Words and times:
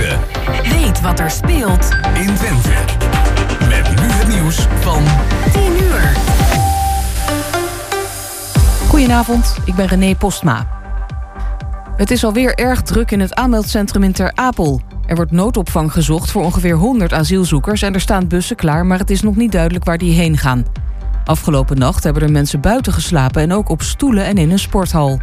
Twente. 0.00 0.18
Weet 0.68 1.00
wat 1.00 1.20
er 1.20 1.30
speelt 1.30 1.88
in 2.14 2.34
Twente. 2.34 2.70
Met 3.68 4.00
nu 4.00 4.06
het 4.06 4.28
nieuws 4.28 4.66
van 4.80 5.02
10 5.52 5.62
uur. 5.82 6.16
Goedenavond, 8.88 9.56
ik 9.64 9.74
ben 9.74 9.86
René 9.86 10.14
Postma. 10.14 10.66
Het 11.96 12.10
is 12.10 12.24
alweer 12.24 12.54
erg 12.54 12.82
druk 12.82 13.10
in 13.10 13.20
het 13.20 13.34
aanmeldcentrum 13.34 14.02
in 14.02 14.12
Ter 14.12 14.32
Apel. 14.34 14.80
Er 15.06 15.16
wordt 15.16 15.30
noodopvang 15.30 15.92
gezocht 15.92 16.30
voor 16.30 16.44
ongeveer 16.44 16.74
100 16.74 17.12
asielzoekers 17.12 17.82
en 17.82 17.94
er 17.94 18.00
staan 18.00 18.28
bussen 18.28 18.56
klaar, 18.56 18.86
maar 18.86 18.98
het 18.98 19.10
is 19.10 19.22
nog 19.22 19.36
niet 19.36 19.52
duidelijk 19.52 19.84
waar 19.84 19.98
die 19.98 20.14
heen 20.14 20.38
gaan. 20.38 20.64
Afgelopen 21.24 21.78
nacht 21.78 22.04
hebben 22.04 22.22
er 22.22 22.30
mensen 22.30 22.60
buiten 22.60 22.92
geslapen 22.92 23.42
en 23.42 23.52
ook 23.52 23.68
op 23.68 23.82
stoelen 23.82 24.24
en 24.24 24.38
in 24.38 24.50
een 24.50 24.58
sporthal. 24.58 25.20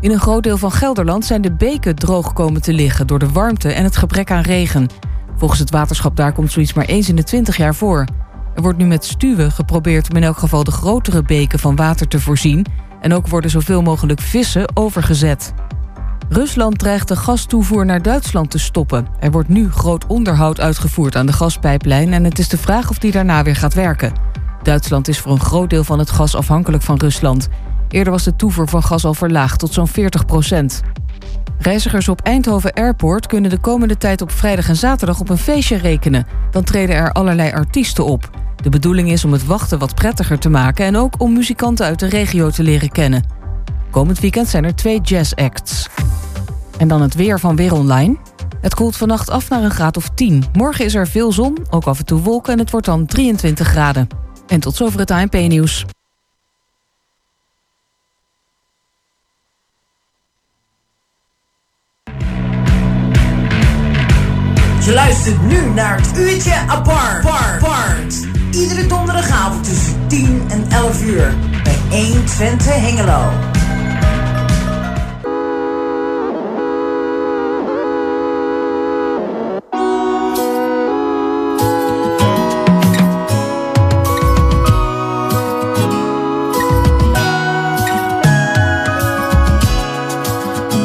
In 0.00 0.10
een 0.10 0.20
groot 0.20 0.42
deel 0.42 0.58
van 0.58 0.72
Gelderland 0.72 1.24
zijn 1.24 1.42
de 1.42 1.52
beken 1.52 1.94
droog 1.94 2.32
komen 2.32 2.62
te 2.62 2.72
liggen 2.72 3.06
door 3.06 3.18
de 3.18 3.32
warmte 3.32 3.72
en 3.72 3.84
het 3.84 3.96
gebrek 3.96 4.30
aan 4.30 4.42
regen. 4.42 4.88
Volgens 5.36 5.60
het 5.60 5.70
waterschap 5.70 6.16
daar 6.16 6.32
komt 6.32 6.52
zoiets 6.52 6.72
maar 6.72 6.84
eens 6.84 7.08
in 7.08 7.16
de 7.16 7.22
20 7.22 7.56
jaar 7.56 7.74
voor. 7.74 8.04
Er 8.54 8.62
wordt 8.62 8.78
nu 8.78 8.86
met 8.86 9.04
stuwen 9.04 9.52
geprobeerd 9.52 10.10
om 10.10 10.16
in 10.16 10.22
elk 10.22 10.38
geval 10.38 10.64
de 10.64 10.70
grotere 10.70 11.22
beken 11.22 11.58
van 11.58 11.76
water 11.76 12.08
te 12.08 12.20
voorzien. 12.20 12.66
En 13.00 13.12
ook 13.12 13.28
worden 13.28 13.50
zoveel 13.50 13.82
mogelijk 13.82 14.20
vissen 14.20 14.76
overgezet. 14.76 15.54
Rusland 16.28 16.78
dreigt 16.78 17.08
de 17.08 17.16
gastoevoer 17.16 17.86
naar 17.86 18.02
Duitsland 18.02 18.50
te 18.50 18.58
stoppen. 18.58 19.06
Er 19.18 19.30
wordt 19.30 19.48
nu 19.48 19.70
groot 19.70 20.06
onderhoud 20.06 20.60
uitgevoerd 20.60 21.16
aan 21.16 21.26
de 21.26 21.32
gaspijplijn 21.32 22.12
en 22.12 22.24
het 22.24 22.38
is 22.38 22.48
de 22.48 22.58
vraag 22.58 22.90
of 22.90 22.98
die 22.98 23.12
daarna 23.12 23.42
weer 23.42 23.56
gaat 23.56 23.74
werken. 23.74 24.12
Duitsland 24.62 25.08
is 25.08 25.18
voor 25.18 25.32
een 25.32 25.40
groot 25.40 25.70
deel 25.70 25.84
van 25.84 25.98
het 25.98 26.10
gas 26.10 26.36
afhankelijk 26.36 26.82
van 26.82 26.98
Rusland. 26.98 27.48
Eerder 27.90 28.12
was 28.12 28.24
de 28.24 28.36
toevoer 28.36 28.68
van 28.68 28.82
gas 28.82 29.04
al 29.04 29.14
verlaagd 29.14 29.58
tot 29.58 29.72
zo'n 29.72 29.88
40 29.88 30.24
procent. 30.24 30.82
Reizigers 31.58 32.08
op 32.08 32.20
Eindhoven 32.20 32.72
Airport 32.72 33.26
kunnen 33.26 33.50
de 33.50 33.58
komende 33.58 33.96
tijd 33.96 34.22
op 34.22 34.30
vrijdag 34.30 34.68
en 34.68 34.76
zaterdag 34.76 35.20
op 35.20 35.28
een 35.28 35.38
feestje 35.38 35.76
rekenen. 35.76 36.26
Dan 36.50 36.64
treden 36.64 36.94
er 36.94 37.12
allerlei 37.12 37.52
artiesten 37.52 38.04
op. 38.04 38.30
De 38.62 38.68
bedoeling 38.68 39.10
is 39.10 39.24
om 39.24 39.32
het 39.32 39.46
wachten 39.46 39.78
wat 39.78 39.94
prettiger 39.94 40.38
te 40.38 40.48
maken 40.48 40.86
en 40.86 40.96
ook 40.96 41.14
om 41.20 41.32
muzikanten 41.32 41.86
uit 41.86 41.98
de 41.98 42.06
regio 42.06 42.50
te 42.50 42.62
leren 42.62 42.90
kennen. 42.90 43.24
Komend 43.90 44.20
weekend 44.20 44.48
zijn 44.48 44.64
er 44.64 44.74
twee 44.74 45.00
jazzacts. 45.00 45.88
En 46.78 46.88
dan 46.88 47.02
het 47.02 47.14
weer 47.14 47.40
van 47.40 47.56
Weer 47.56 47.74
Online. 47.74 48.16
Het 48.60 48.74
koelt 48.74 48.96
vannacht 48.96 49.30
af 49.30 49.48
naar 49.48 49.62
een 49.62 49.70
graad 49.70 49.96
of 49.96 50.08
10. 50.14 50.44
Morgen 50.52 50.84
is 50.84 50.94
er 50.94 51.06
veel 51.08 51.32
zon, 51.32 51.58
ook 51.70 51.84
af 51.84 51.98
en 51.98 52.04
toe 52.04 52.20
wolken 52.20 52.52
en 52.52 52.58
het 52.58 52.70
wordt 52.70 52.86
dan 52.86 53.06
23 53.06 53.66
graden. 53.68 54.06
En 54.46 54.60
tot 54.60 54.76
zover 54.76 55.00
het 55.00 55.10
ANP-nieuws. 55.10 55.86
Je 64.84 64.92
luistert 64.92 65.42
nu 65.46 65.66
naar 65.74 65.96
het 65.96 66.18
uurtje 66.18 66.54
apart. 66.66 67.26
apart. 67.26 68.26
Iedere 68.50 68.86
donderdagavond 68.86 69.64
tussen 69.64 70.06
10 70.06 70.42
en 70.48 70.64
11 70.70 71.02
uur 71.02 71.34
bij 71.62 71.78
1 71.90 72.24
Twente 72.24 72.70
Hengelo. 72.70 73.32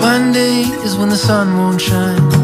Monday 0.02 0.62
is 0.84 0.96
when 0.98 1.10
the 1.10 1.16
sun 1.16 1.58
won't 1.58 1.82
shine. 1.82 2.35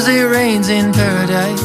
Tuesday 0.00 0.22
rains 0.22 0.70
in 0.70 0.94
paradise. 0.94 1.62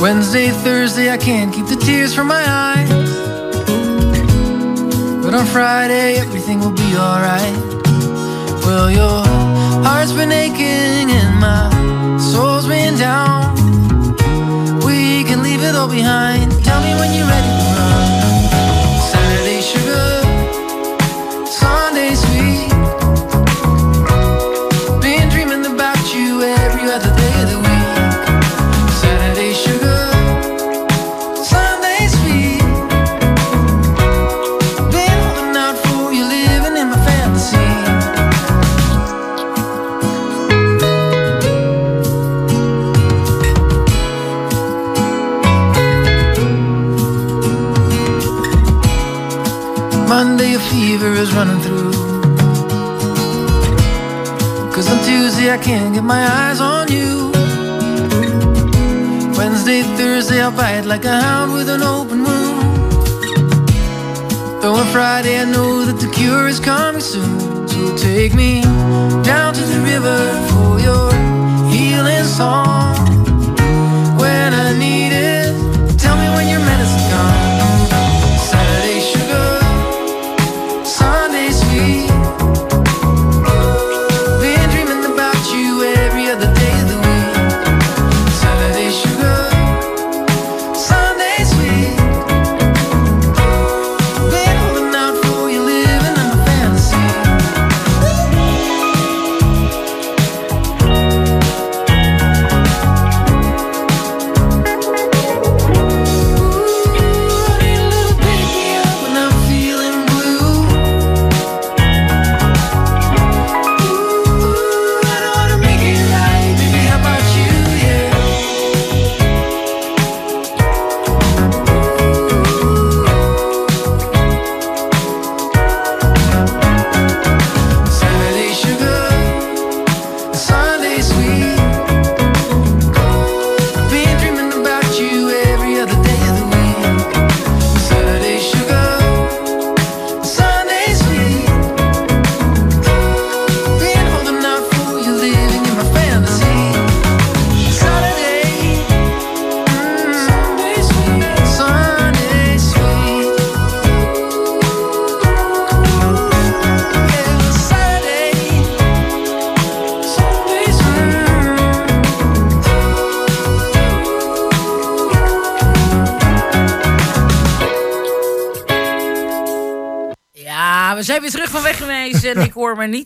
Wednesday, 0.00 0.48
Thursday, 0.48 1.10
I 1.10 1.18
can't 1.18 1.52
keep 1.52 1.66
the 1.66 1.76
tears 1.76 2.14
from 2.14 2.28
my 2.28 2.42
eyes. 2.48 2.88
But 5.22 5.34
on 5.34 5.44
Friday, 5.44 6.16
everything 6.16 6.60
will 6.60 6.72
be 6.72 6.96
alright. 6.96 7.58
Well, 8.64 8.90
your 8.90 9.22
heart's 9.84 10.12
been 10.12 10.32
aching 10.32 11.10
and 11.20 11.38
my 11.38 12.16
soul's 12.16 12.66
been 12.66 12.96
down. 12.96 13.52
We 14.86 15.24
can 15.24 15.42
leave 15.42 15.62
it 15.62 15.74
all 15.74 15.90
behind. 15.90 16.52
Tell 16.64 16.80
me 16.82 16.94
when 16.94 17.12
you're 17.12 17.28
ready 17.28 17.71
fever 51.02 51.14
is 51.16 51.34
running 51.34 51.60
through. 51.60 51.92
Cause 54.72 54.88
on 54.88 54.98
Tuesday, 55.04 55.50
I 55.50 55.58
can't 55.58 55.94
get 55.94 56.04
my 56.04 56.22
eyes 56.24 56.60
on 56.60 56.90
you. 56.92 57.32
Wednesday, 59.36 59.82
Thursday, 59.96 60.40
I'll 60.40 60.52
bite 60.52 60.84
like 60.84 61.04
a 61.04 61.20
hound 61.20 61.52
with 61.54 61.68
an 61.68 61.82
open 61.82 62.22
wound. 62.22 62.92
Though 64.62 64.74
on 64.74 64.86
Friday, 64.92 65.40
I 65.40 65.44
know 65.44 65.84
that 65.84 65.98
the 65.98 66.10
cure 66.12 66.46
is 66.46 66.60
coming 66.60 67.00
soon. 67.00 67.66
So 67.66 67.96
take 67.96 68.34
me 68.34 68.62
down 69.30 69.54
to 69.54 69.64
the 69.72 69.80
river 69.92 70.18
for 70.50 70.78
your 70.78 71.10
healing 71.72 72.24
song. 72.24 73.11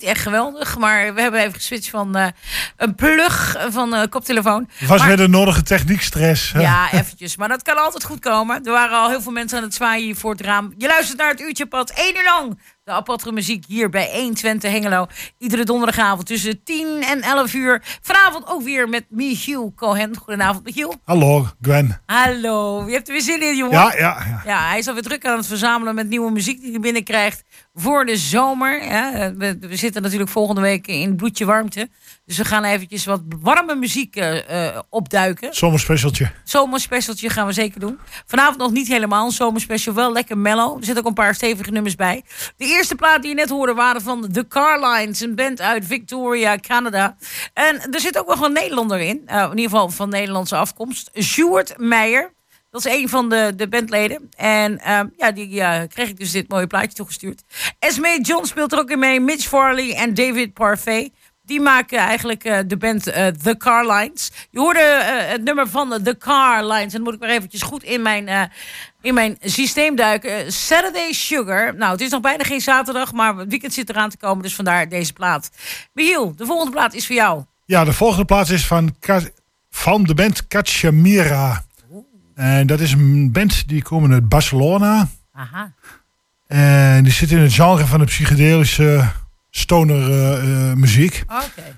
Echt 0.06 0.23
geweldig. 0.23 0.79
Maar 0.79 1.14
we 1.14 1.20
hebben 1.20 1.41
even 1.41 1.55
geswitcht 1.55 1.91
van 1.91 2.17
eh, 2.17 2.26
een 2.76 2.94
plug 2.94 3.56
van 3.69 3.94
uh, 3.94 4.03
koptelefoon. 4.08 4.69
Was 4.81 4.99
maar, 4.99 5.08
weer 5.08 5.17
de 5.17 5.29
nodige 5.29 5.62
techniekstress. 5.62 6.53
Ja, 6.53 6.93
eventjes. 6.93 7.37
Maar 7.37 7.49
dat 7.49 7.62
kan 7.62 7.76
altijd 7.76 8.05
goed 8.05 8.20
komen. 8.20 8.64
Er 8.64 8.73
waren 8.73 8.99
al 8.99 9.08
heel 9.08 9.23
veel 9.23 9.32
mensen 9.32 9.58
aan 9.58 9.64
het 9.64 9.75
zwaaien 9.75 10.05
hier 10.05 10.17
voor 10.17 10.31
het 10.31 10.41
raam. 10.41 10.75
Je 10.76 10.87
luistert 10.87 11.19
naar 11.19 11.31
het 11.31 11.41
uurtje 11.41 11.67
pad, 11.67 11.91
één 11.91 12.17
uur 12.17 12.25
lang. 12.25 12.58
De 12.87 12.93
aparte 12.93 13.33
muziek 13.33 13.65
hier 13.69 13.88
bij 13.88 14.11
120 14.12 14.71
Hengelo. 14.71 15.06
Iedere 15.38 15.65
donderdagavond 15.65 16.27
tussen 16.27 16.62
10 16.65 17.03
en 17.03 17.21
11 17.21 17.55
uur. 17.55 17.83
Vanavond 18.00 18.47
ook 18.49 18.62
weer 18.62 18.88
met 18.88 19.05
Michiel 19.09 19.73
Cohen. 19.77 20.17
Goedenavond, 20.17 20.65
Michiel. 20.65 20.94
Hallo, 21.05 21.49
Gwen. 21.61 22.00
Hallo. 22.06 22.87
Je 22.87 22.93
hebt 22.93 23.06
er 23.06 23.12
weer 23.12 23.23
zin 23.23 23.43
in, 23.43 23.56
jongen. 23.56 23.75
Ja, 23.75 23.94
ja, 23.99 24.23
ja. 24.27 24.43
Ja, 24.44 24.69
hij 24.69 24.79
is 24.79 24.88
alweer 24.88 25.03
druk 25.03 25.27
aan 25.27 25.37
het 25.37 25.47
verzamelen 25.47 25.94
met 25.94 26.09
nieuwe 26.09 26.31
muziek 26.31 26.61
die 26.61 26.71
hij 26.71 26.81
binnenkrijgt 26.81 27.44
voor 27.75 28.06
de 28.06 28.17
zomer. 28.17 28.85
Ja, 28.85 29.35
we, 29.35 29.56
we, 29.61 29.77
zitten 29.77 30.03
natuurlijk 30.03 30.31
volgende 30.31 30.61
week 30.61 30.87
in 30.87 31.17
bloedje 31.17 31.44
warmte. 31.44 31.89
Dus 32.25 32.37
we 32.37 32.44
gaan 32.44 32.65
eventjes 32.65 33.05
wat 33.05 33.23
warme 33.41 33.75
muziek 33.75 34.17
uh, 34.17 34.35
opduiken. 34.91 35.55
Zomerspecialtje. 35.55 36.31
Zomerspecialtje 36.44 37.31
gaan 37.31 37.47
we 37.47 37.53
zeker 37.53 37.81
doen. 37.81 37.99
Vanavond 38.27 38.59
nog 38.59 38.71
niet 38.71 38.89
helemaal 38.89 39.27
een 39.27 39.32
zomerspecial, 39.32 39.94
wel 39.94 40.12
lekker 40.12 40.39
mellow. 40.39 40.79
Er 40.79 40.85
zitten 40.85 41.03
ook 41.03 41.09
een 41.09 41.15
paar 41.15 41.35
stevige 41.35 41.71
nummers 41.71 41.94
bij. 41.94 42.25
De 42.56 42.65
eerste 42.76 42.94
plaat 42.94 43.23
die 43.23 43.31
je 43.31 43.37
net 43.37 43.49
hoorde 43.49 43.75
waren 43.75 44.02
van 44.02 44.32
The 44.32 44.49
Carlines, 44.49 45.20
een 45.20 45.34
band 45.34 45.61
uit 45.61 45.87
Victoria, 45.87 46.58
Canada. 46.58 47.17
En 47.52 47.93
er 47.93 48.00
zit 48.00 48.19
ook 48.19 48.26
nog 48.26 48.40
een 48.40 48.52
Nederlander 48.52 49.00
in, 49.00 49.23
uh, 49.26 49.43
in 49.43 49.49
ieder 49.49 49.70
geval 49.70 49.88
van 49.88 50.08
Nederlandse 50.08 50.56
afkomst. 50.56 51.11
Sjoerd 51.20 51.75
Meijer. 51.78 52.34
Dat 52.70 52.87
is 52.87 52.93
een 52.93 53.08
van 53.08 53.28
de, 53.28 53.52
de 53.56 53.69
bandleden. 53.69 54.28
En 54.37 54.73
uh, 54.73 55.00
ja, 55.17 55.32
die 55.32 55.49
uh, 55.49 55.81
kreeg 55.88 56.08
ik 56.08 56.19
dus 56.19 56.31
dit 56.31 56.49
mooie 56.49 56.67
plaatje 56.67 56.93
toegestuurd. 56.93 57.43
Esme 57.78 58.20
John 58.23 58.44
speelt 58.44 58.73
er 58.73 58.79
ook 58.79 58.90
in 58.90 58.99
mee. 58.99 59.20
Mitch 59.20 59.49
Farley 59.49 59.94
en 59.94 60.14
David 60.14 60.52
Parfait. 60.52 61.12
Die 61.46 61.60
maken 61.60 61.98
eigenlijk 61.98 62.44
uh, 62.44 62.58
de 62.66 62.76
band 62.76 63.02
The 63.43 63.54
Carlines. 63.58 64.31
Je 64.50 64.58
hoorde 64.58 65.02
het 65.28 65.44
nummer 65.44 65.69
van 65.69 66.02
The 66.02 66.16
Carlines. 66.19 66.84
En 66.84 66.90
dan 66.90 67.02
moet 67.02 67.14
ik 67.14 67.20
maar 67.20 67.28
eventjes 67.28 67.62
goed 67.62 67.82
in 67.82 68.02
mijn, 68.02 68.50
in 69.00 69.14
mijn 69.14 69.37
systeem 69.40 69.96
duiken. 69.96 70.52
Saturday 70.52 71.12
Sugar. 71.12 71.76
Nou, 71.76 71.93
het 71.93 72.00
is 72.00 72.10
nog 72.10 72.20
bijna 72.20 72.44
geen 72.44 72.60
zaterdag, 72.60 73.12
maar 73.12 73.37
het 73.37 73.48
weekend 73.48 73.75
zit 73.75 73.88
eraan 73.88 74.10
te 74.10 74.16
komen. 74.16 74.43
Dus 74.43 74.54
vandaar 74.54 74.88
deze 74.88 75.12
plaat. 75.12 75.50
Michiel, 75.93 76.37
de 76.37 76.46
volgende 76.46 76.72
plaat 76.72 76.94
is 76.94 77.06
voor 77.06 77.16
jou. 77.16 77.44
Ja, 77.64 77.84
de 77.84 77.93
volgende 77.93 78.25
plaat 78.25 78.50
is 78.50 78.66
van, 78.66 78.96
van 79.70 80.02
de 80.02 80.14
band 80.14 80.46
Cachamira. 80.46 81.64
En 82.34 82.66
dat 82.66 82.81
is 82.81 82.93
een 82.93 83.32
band 83.32 83.69
die 83.69 83.82
komen 83.82 84.12
uit 84.12 84.28
Barcelona. 84.28 85.08
Aha. 85.32 85.72
En 86.46 87.04
die 87.04 87.12
zit 87.12 87.31
in 87.31 87.38
het 87.38 87.52
genre 87.52 87.87
van 87.87 88.00
de 88.00 88.04
psychedelische 88.04 89.08
stoner 89.56 90.08
uh, 90.08 90.49
uh, 90.49 90.73
muziek. 90.73 91.23
Oké. 91.23 91.35
Okay. 91.35 91.75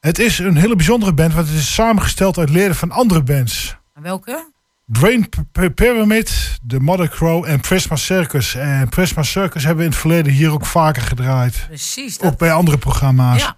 Het 0.00 0.18
is 0.18 0.38
een 0.38 0.56
hele 0.56 0.76
bijzondere 0.76 1.14
band, 1.14 1.34
want 1.34 1.48
het 1.48 1.56
is 1.56 1.74
samengesteld 1.74 2.38
uit 2.38 2.50
leden 2.50 2.76
van 2.76 2.90
andere 2.90 3.22
bands. 3.22 3.76
Welke? 3.94 4.50
Drain 4.86 5.28
Pyramid, 5.74 6.58
The 6.66 6.80
Mother 6.80 7.08
Crow 7.08 7.44
en 7.44 7.60
Prisma 7.60 7.96
Circus. 7.96 8.54
En 8.54 8.88
Prisma 8.88 9.22
Circus 9.22 9.62
hebben 9.62 9.78
we 9.78 9.84
in 9.84 9.90
het 9.90 10.00
verleden 10.00 10.32
hier 10.32 10.52
ook 10.52 10.66
vaker 10.66 11.02
gedraaid. 11.02 11.64
Precies. 11.66 12.18
Dat... 12.18 12.32
Ook 12.32 12.38
bij 12.38 12.52
andere 12.52 12.78
programma's. 12.78 13.40
Ja. 13.40 13.56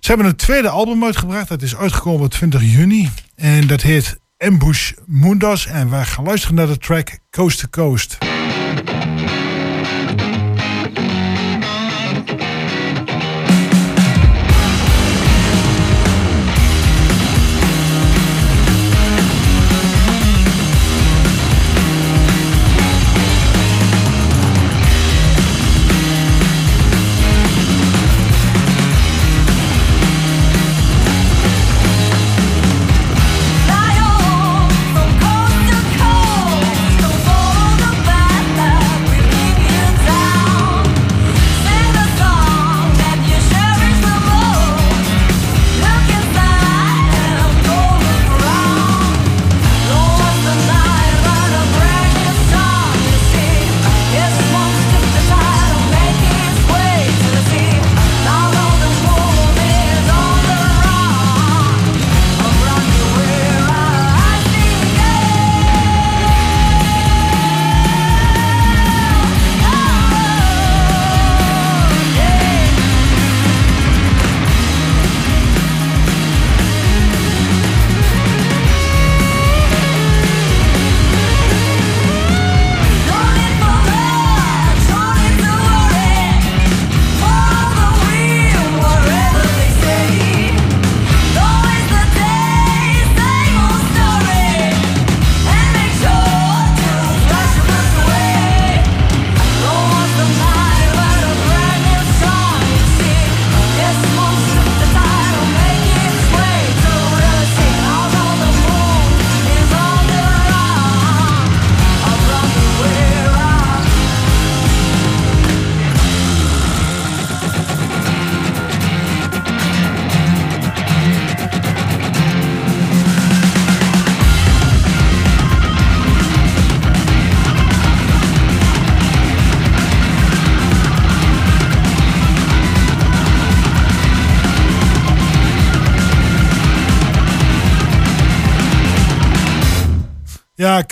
Ze 0.00 0.08
hebben 0.08 0.26
een 0.26 0.36
tweede 0.36 0.68
album 0.68 1.04
uitgebracht. 1.04 1.48
Dat 1.48 1.62
is 1.62 1.76
uitgekomen 1.76 2.24
op 2.24 2.30
20 2.30 2.62
juni. 2.62 3.10
En 3.34 3.66
dat 3.66 3.80
heet 3.82 4.18
Ambush 4.38 4.92
Mundos. 5.06 5.66
En 5.66 5.90
wij 5.90 6.04
gaan 6.04 6.24
luisteren 6.24 6.54
naar 6.56 6.66
de 6.66 6.78
track 6.78 7.18
Coast 7.30 7.58
to 7.58 7.66
Coast. 7.70 8.18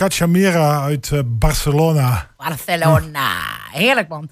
Cachamira 0.01 0.83
uit 0.83 1.11
uh, 1.13 1.21
Barcelona. 1.25 2.31
Barcelona. 2.37 3.29
Heerlijk, 3.73 4.09
man. 4.09 4.31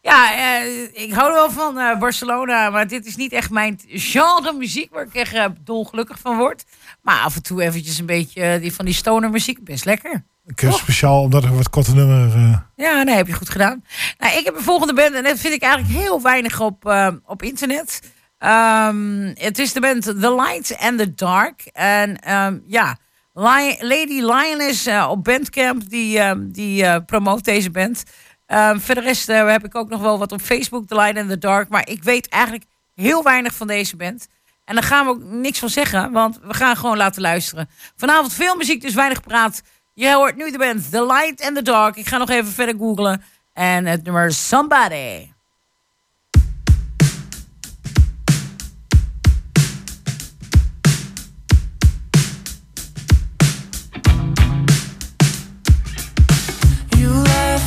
Ja, 0.00 0.32
uh, 0.36 0.82
ik 0.92 1.12
hou 1.12 1.32
wel 1.32 1.50
van 1.50 1.78
uh, 1.78 1.98
Barcelona, 1.98 2.70
maar 2.70 2.88
dit 2.88 3.06
is 3.06 3.16
niet 3.16 3.32
echt 3.32 3.50
mijn 3.50 3.80
genre 3.86 4.52
muziek 4.52 4.94
waar 4.94 5.04
ik 5.04 5.14
echt 5.14 5.48
dolgelukkig 5.60 6.18
van 6.18 6.36
word. 6.36 6.64
Maar 7.02 7.20
af 7.20 7.34
en 7.34 7.42
toe 7.42 7.62
eventjes 7.62 7.98
een 7.98 8.06
beetje 8.06 8.58
die, 8.60 8.74
van 8.74 8.84
die 8.84 8.94
stoner 8.94 9.30
muziek, 9.30 9.64
best 9.64 9.84
lekker. 9.84 10.24
Ik 10.46 10.60
heb 10.60 10.72
speciaal 10.72 11.22
omdat 11.22 11.44
er 11.44 11.56
wat 11.56 11.70
korte 11.70 11.94
nummer. 11.94 12.28
Ja, 12.76 13.02
nee, 13.02 13.14
heb 13.14 13.26
je 13.26 13.32
goed 13.32 13.50
gedaan. 13.50 13.84
Nou, 14.18 14.38
ik 14.38 14.44
heb 14.44 14.56
een 14.56 14.62
volgende 14.62 14.94
band 14.94 15.14
en 15.14 15.22
dat 15.22 15.38
vind 15.38 15.54
ik 15.54 15.62
eigenlijk 15.62 15.94
heel 15.94 16.22
weinig 16.22 16.60
op, 16.60 16.94
op 17.24 17.42
internet. 17.42 18.00
Um, 18.38 19.32
het 19.34 19.58
is 19.58 19.72
de 19.72 19.80
band 19.80 20.02
The 20.02 20.34
Light 20.34 20.76
and 20.78 20.98
the 20.98 21.14
Dark. 21.14 21.62
En 21.72 22.32
um, 22.34 22.62
ja... 22.66 22.96
Lady 23.34 24.20
Lioness 24.20 24.86
uh, 24.86 25.06
op 25.10 25.24
Bandcamp, 25.24 25.90
die, 25.90 26.18
uh, 26.18 26.32
die 26.38 26.82
uh, 26.82 26.96
promoot 27.06 27.44
deze 27.44 27.70
band. 27.70 28.02
verder 28.76 29.02
rest 29.02 29.26
heb 29.26 29.64
ik 29.64 29.74
ook 29.74 29.88
nog 29.88 30.00
wel 30.00 30.18
wat 30.18 30.32
op 30.32 30.40
Facebook, 30.40 30.86
The 30.86 30.94
Light 30.94 31.16
in 31.16 31.28
the 31.28 31.38
Dark. 31.38 31.68
Maar 31.68 31.88
ik 31.88 32.02
weet 32.02 32.28
eigenlijk 32.28 32.64
heel 32.94 33.22
weinig 33.22 33.54
van 33.54 33.66
deze 33.66 33.96
band. 33.96 34.26
En 34.64 34.74
daar 34.74 34.84
gaan 34.84 35.04
we 35.04 35.10
ook 35.10 35.22
niks 35.22 35.58
van 35.58 35.68
zeggen, 35.68 36.12
want 36.12 36.38
we 36.42 36.54
gaan 36.54 36.76
gewoon 36.76 36.96
laten 36.96 37.22
luisteren. 37.22 37.68
Vanavond 37.96 38.32
veel 38.32 38.56
muziek, 38.56 38.80
dus 38.80 38.94
weinig 38.94 39.20
praat. 39.20 39.62
Je 39.94 40.12
hoort 40.12 40.36
nu 40.36 40.50
de 40.50 40.58
band 40.58 40.90
The 40.90 41.06
Light 41.06 41.42
and 41.46 41.56
the 41.56 41.62
Dark. 41.62 41.96
Ik 41.96 42.06
ga 42.06 42.16
nog 42.16 42.30
even 42.30 42.52
verder 42.52 42.74
googlen. 42.78 43.22
En 43.52 43.86
het 43.86 44.04
nummer 44.04 44.32
Somebody. 44.32 45.33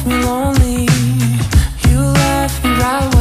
me 0.07 0.23
lonely. 0.23 0.87
You 1.89 1.99
left 1.99 2.63
me 2.63 2.71
right. 2.79 3.16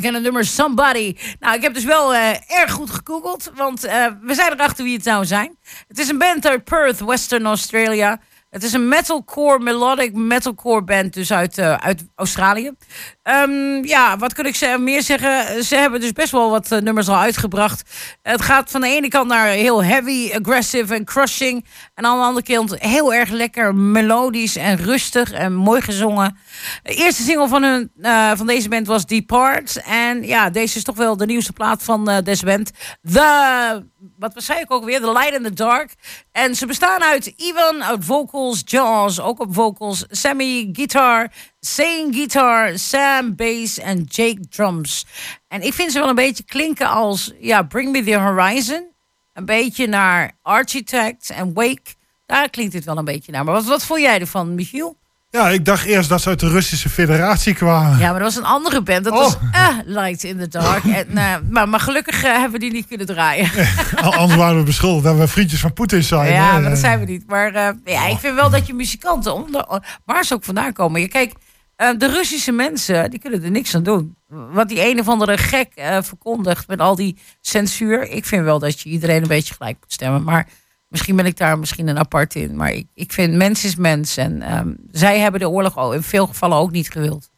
Dark 0.00 0.10
en 0.10 0.14
het 0.14 0.22
nummer 0.22 0.44
Somebody. 0.44 1.16
Nou, 1.40 1.56
ik 1.56 1.62
heb 1.62 1.74
dus 1.74 1.84
wel 1.84 2.14
eh, 2.14 2.60
erg 2.60 2.70
goed 2.72 2.90
gegoogeld, 2.90 3.52
want 3.54 3.84
eh, 3.84 4.06
we 4.22 4.34
zijn 4.34 4.52
erachter 4.52 4.84
wie 4.84 4.94
het 4.94 5.02
zou 5.02 5.24
zijn. 5.24 5.58
Het 5.88 5.98
is 5.98 6.08
een 6.08 6.18
band 6.18 6.46
uit 6.46 6.64
Perth, 6.64 7.00
Western 7.00 7.46
Australia. 7.46 8.20
Het 8.50 8.62
is 8.62 8.72
een 8.72 8.88
metalcore, 8.88 9.58
melodic 9.58 10.14
metalcore 10.14 10.82
band, 10.82 11.14
dus 11.14 11.32
uit, 11.32 11.58
eh, 11.58 11.74
uit 11.74 12.04
Australië. 12.14 12.72
Ehm, 13.22 13.84
ja, 13.84 14.16
wat 14.16 14.32
kun 14.32 14.46
ik 14.46 14.54
ze 14.54 14.76
meer 14.80 15.02
zeggen? 15.02 15.64
Ze 15.64 15.76
hebben 15.76 16.00
dus 16.00 16.12
best 16.12 16.32
wel 16.32 16.50
wat 16.50 16.72
eh, 16.72 16.80
nummers 16.80 17.08
al 17.08 17.16
uitgebracht. 17.16 17.82
Het 18.22 18.42
gaat 18.42 18.70
van 18.70 18.80
de 18.80 18.88
ene 18.88 19.08
kant 19.08 19.28
naar 19.28 19.46
heel 19.46 19.84
heavy, 19.84 20.32
aggressive 20.32 20.94
en 20.94 21.04
crushing. 21.04 21.66
En 21.94 22.04
aan 22.04 22.18
de 22.18 22.24
andere 22.24 22.54
kant 22.54 22.78
heel 22.78 23.14
erg 23.14 23.30
lekker 23.30 23.74
melodisch 23.74 24.56
en 24.56 24.76
rustig 24.76 25.32
en 25.32 25.54
mooi 25.54 25.80
gezongen. 25.80 26.38
De 26.82 26.94
eerste 26.94 27.22
single 27.22 27.48
van, 27.48 27.62
hun, 27.62 27.90
eh, 28.02 28.30
van 28.34 28.46
deze 28.46 28.68
band 28.68 28.86
was 28.86 29.06
Depart. 29.06 29.82
En 29.82 30.22
ja, 30.26 30.50
deze 30.50 30.76
is 30.76 30.84
toch 30.84 30.96
wel 30.96 31.16
de 31.16 31.26
nieuwste 31.26 31.52
plaat 31.52 31.82
van 31.82 32.20
deze 32.24 32.44
band. 32.44 32.70
The, 33.12 33.86
wat 34.18 34.32
zei 34.36 34.60
ik 34.60 34.70
ook 34.70 34.84
weer? 34.84 35.00
The 35.00 35.12
Light 35.12 35.34
in 35.34 35.42
the 35.42 35.52
Dark. 35.52 35.94
En 36.38 36.54
ze 36.54 36.66
bestaan 36.66 37.02
uit 37.02 37.26
Ivan 37.26 37.84
uit 37.84 38.04
vocals, 38.04 38.62
Jaws 38.64 39.20
ook 39.20 39.40
op 39.40 39.54
vocals, 39.54 40.04
Sammy 40.10 40.68
guitar, 40.72 41.32
Zane 41.60 42.08
guitar, 42.10 42.78
Sam 42.78 43.34
bass 43.34 43.78
en 43.78 44.02
Jake 44.02 44.48
drums. 44.48 45.06
En 45.48 45.62
ik 45.62 45.74
vind 45.74 45.92
ze 45.92 45.98
wel 45.98 46.08
een 46.08 46.14
beetje 46.14 46.44
klinken 46.44 46.88
als 46.88 47.32
ja, 47.40 47.62
Bring 47.62 47.92
Me 47.92 48.04
the 48.04 48.16
Horizon. 48.16 48.86
Een 49.32 49.44
beetje 49.44 49.86
naar 49.86 50.32
Architect 50.42 51.30
en 51.30 51.52
Wake. 51.52 51.94
Daar 52.26 52.50
klinkt 52.50 52.72
dit 52.72 52.84
wel 52.84 52.98
een 52.98 53.04
beetje 53.04 53.32
naar. 53.32 53.44
Maar 53.44 53.54
wat, 53.54 53.64
wat 53.64 53.84
vond 53.84 54.00
jij 54.00 54.20
ervan, 54.20 54.54
Michiel? 54.54 54.96
Ja, 55.30 55.48
ik 55.48 55.64
dacht 55.64 55.84
eerst 55.86 56.08
dat 56.08 56.22
ze 56.22 56.28
uit 56.28 56.40
de 56.40 56.48
Russische 56.48 56.88
federatie 56.88 57.54
kwamen. 57.54 57.98
Ja, 57.98 58.10
maar 58.10 58.20
dat 58.20 58.34
was 58.34 58.36
een 58.36 58.50
andere 58.50 58.82
band. 58.82 59.04
Dat 59.04 59.12
Oh. 59.12 59.18
was 59.18 59.36
eh, 59.52 59.68
Light 59.84 60.24
in 60.24 60.38
the 60.38 60.48
Dark. 60.48 60.84
En, 61.00 61.16
eh, 61.16 61.34
maar, 61.50 61.68
maar 61.68 61.80
gelukkig 61.80 62.22
eh, 62.24 62.32
hebben 62.32 62.50
we 62.52 62.58
die 62.58 62.72
niet 62.72 62.86
kunnen 62.86 63.06
draaien. 63.06 63.50
Anders 63.96 64.34
waren 64.34 64.58
we 64.58 64.62
beschuldigd 64.64 65.04
dat 65.04 65.16
we 65.16 65.28
vriendjes 65.28 65.60
van 65.60 65.72
Poetin 65.72 66.02
zijn. 66.02 66.32
Ja, 66.32 66.46
hè. 66.54 66.60
maar 66.60 66.70
dat 66.70 66.78
zijn 66.78 66.98
we 66.98 67.04
niet. 67.04 67.24
Maar 67.26 67.52
ja, 67.84 68.06
ik 68.06 68.18
vind 68.18 68.34
wel 68.34 68.50
dat 68.50 68.66
je 68.66 68.74
muzikanten, 68.74 69.34
onder, 69.34 69.82
waar 70.04 70.24
ze 70.24 70.34
ook 70.34 70.44
vandaan 70.44 70.72
komen. 70.72 71.00
Je, 71.00 71.08
kijk, 71.08 71.32
eh, 71.76 71.88
de 71.98 72.06
Russische 72.06 72.52
mensen, 72.52 73.10
die 73.10 73.18
kunnen 73.20 73.42
er 73.44 73.50
niks 73.50 73.74
aan 73.74 73.82
doen. 73.82 74.16
Wat 74.28 74.68
die 74.68 74.90
een 74.90 75.00
of 75.00 75.08
andere 75.08 75.38
gek 75.38 75.68
verkondigt 76.02 76.68
met 76.68 76.80
al 76.80 76.94
die 76.94 77.18
censuur. 77.40 78.10
Ik 78.10 78.24
vind 78.24 78.44
wel 78.44 78.58
dat 78.58 78.80
je 78.80 78.88
iedereen 78.88 79.22
een 79.22 79.28
beetje 79.28 79.54
gelijk 79.54 79.76
moet 79.80 79.92
stemmen. 79.92 80.22
Maar 80.22 80.46
misschien 80.88 81.16
ben 81.16 81.26
ik 81.26 81.36
daar 81.36 81.58
misschien 81.58 81.88
een 81.88 81.98
apart 81.98 82.34
in. 82.34 82.56
Maar 82.56 82.70
ik, 82.72 82.86
ik 82.94 83.12
vind 83.12 83.34
mens 83.34 83.64
is 83.64 83.76
mens. 83.76 84.16
En 84.16 84.42
ehm, 84.42 84.72
zij 84.90 85.18
hebben 85.18 85.40
de 85.40 85.48
oorlog 85.48 85.78
ook 85.78 85.92
in 85.94 86.02
veel 86.02 86.26
gevallen 86.26 86.56
ook 86.58 86.70
niet 86.70 86.90
gewild. 86.90 87.30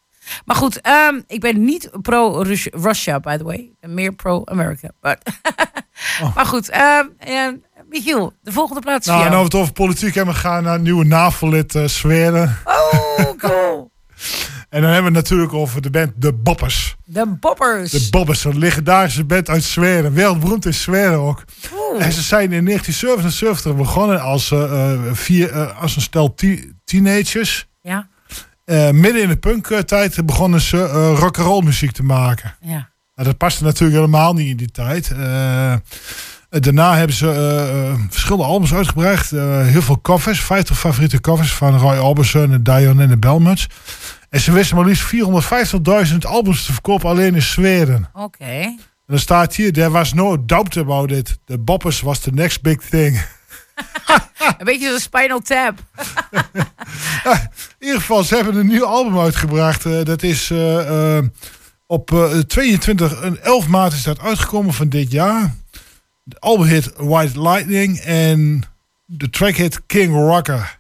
Maar 0.45 0.57
goed, 0.57 0.81
ehm, 0.81 1.21
ik 1.27 1.41
ben 1.41 1.65
niet 1.65 1.91
pro-Russia, 2.03 3.21
by 3.21 3.37
the 3.37 3.45
way. 3.45 3.71
Meer 3.81 4.13
pro-America. 4.13 4.91
But- 5.01 5.19
Maar 6.35 6.47
goed, 6.47 6.69
ehm 6.69 7.07
Michiel, 7.89 8.33
de 8.43 8.53
volgende 8.53 8.81
plaats 8.81 9.07
Nou, 9.07 9.19
nou 9.19 9.31
jou. 9.31 9.41
we 9.43 9.49
het 9.51 9.61
over 9.61 9.73
politiek 9.73 10.15
hebben, 10.15 10.35
we 10.35 10.41
gaan 10.41 10.63
naar 10.63 10.81
nieuwe 10.81 11.05
NAVO-lid 11.05 11.79
Zweden. 11.87 12.59
Oh, 12.65 13.31
cool. 13.39 13.91
En 14.71 14.83
dan 14.83 14.91
hebben 14.91 15.13
we 15.13 15.19
het 15.19 15.29
natuurlijk 15.29 15.53
over 15.53 15.83
de 15.83 15.91
band 15.91 16.13
De 16.17 16.33
Boppers. 16.33 16.97
De 17.05 17.37
Boppers. 17.41 17.91
De 17.91 18.09
Boppers, 18.11 18.45
een 18.45 18.59
legendarische 18.59 19.25
band 19.25 19.49
uit 19.49 19.63
Zweden. 19.63 20.13
Wereldberoemd 20.13 20.67
in 20.67 20.75
Zweden 20.75 21.19
ook. 21.19 21.45
Oeh. 21.75 22.05
En 22.05 22.13
ze 22.13 22.23
zijn 22.23 22.53
in 22.53 22.65
1977 22.65 23.77
begonnen 23.77 24.21
als, 24.21 24.51
eh, 24.51 24.93
eh, 24.93 25.01
vier, 25.13 25.51
eh, 25.51 25.81
als 25.81 25.97
een 25.97 26.03
stel 26.03 26.35
teenagers. 26.85 27.69
Ja, 27.83 28.09
midden 28.93 29.23
in 29.23 29.29
de 29.29 29.37
punktijd 29.37 30.27
begonnen 30.27 30.61
ze 30.61 30.77
eh 30.77 31.19
rock'n'roll 31.19 31.65
muziek 31.65 31.93
te 31.93 32.03
maken. 32.03 32.55
ja. 32.61 32.89
Nou, 33.15 33.29
dat 33.33 33.39
paste 33.39 33.65
natuurlijk 33.65 33.99
helemaal 33.99 34.35
niet 34.35 34.49
in 34.49 34.57
die 34.57 34.71
tijd. 34.71 35.09
Daarna 36.49 36.97
hebben 36.97 37.17
ze 37.17 37.95
verschillende 38.11 38.45
albums 38.45 38.75
uitgebracht. 38.75 39.31
Heel 39.31 39.83
veel 39.83 40.01
covers, 40.01 40.41
50 40.41 40.79
favoriete 40.79 41.21
covers 41.21 41.53
van 41.53 41.79
Roy 41.79 41.97
Orbison, 41.97 42.63
Dion 42.63 43.01
en 43.01 43.09
de 43.09 43.19
Belmonts. 43.19 43.67
En 44.31 44.41
ze 44.41 44.53
wisten 44.53 44.77
maar 44.77 44.87
liefst 44.87 45.15
450.000 46.11 46.17
albums 46.21 46.65
te 46.65 46.73
verkopen 46.73 47.09
alleen 47.09 47.35
in 47.35 47.43
Zweden. 47.43 48.11
Oké. 48.13 48.45
En 48.45 48.79
dan 49.07 49.19
staat 49.19 49.55
hier, 49.55 49.73
there 49.73 49.91
was 49.91 50.13
no 50.13 50.45
doubt 50.45 50.77
about 50.77 51.11
it. 51.11 51.39
The 51.45 51.59
Boppers 51.59 52.01
was 52.01 52.19
the 52.19 52.31
next 52.33 52.63
big 52.63 52.81
thing. 52.81 53.21
Een 54.59 54.65
beetje 54.65 54.91
zo'n 54.91 54.99
Spinal 54.99 55.41
Tap. 55.41 55.79
In 57.79 57.87
ieder 57.87 58.01
geval, 58.01 58.25
ze 58.25 58.35
hebben 58.35 58.57
een 58.57 58.67
nieuw 58.67 58.85
album 58.85 59.19
uitgebracht. 59.19 59.87
Eh, 59.87 60.05
dat 60.05 60.23
is 60.23 60.51
eh, 60.51 61.17
eh, 61.17 61.25
op 61.87 62.13
eh, 62.13 62.39
22 62.39 63.21
en 63.21 63.43
11 63.43 63.67
maart 63.67 63.93
is 63.93 64.03
dat 64.03 64.21
uitgekomen 64.21 64.75
van 64.75 64.89
dit 64.89 65.11
jaar. 65.11 65.55
De 66.23 66.39
album 66.39 66.67
heet 66.67 66.93
White 66.97 67.43
Lightning 67.43 67.99
en 67.99 68.63
de 69.05 69.31
track 69.31 69.55
heet 69.55 69.87
King 69.87 70.13
Rocker. 70.15 70.80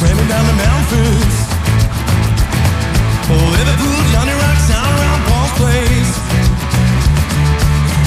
Rockaroos 0.00 0.28
down 0.28 0.44
to 0.46 0.54
Memphis. 0.54 1.34
Oh, 3.30 3.46
Liverpool, 3.58 4.00
Johnny 4.12 4.32
Rock, 4.32 4.58
sound 4.68 4.92
around 4.98 5.20
Paul's 5.26 5.52
place. 5.58 6.12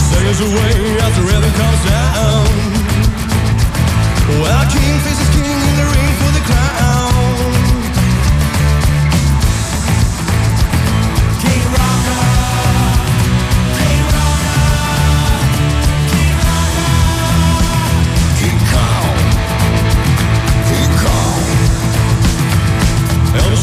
Sails 0.09 0.39
away 0.41 0.73
as 1.05 1.13
the 1.15 1.23
rhythm 1.23 1.51
comes 1.59 1.81
down. 1.85 2.47
Well, 4.41 4.63
King 4.71 4.99
faces 5.03 5.29
King 5.35 5.59
in 5.69 5.75
the 5.75 5.87
ring 5.93 6.11
for 6.19 6.31
the 6.31 6.43
crown. 6.45 6.90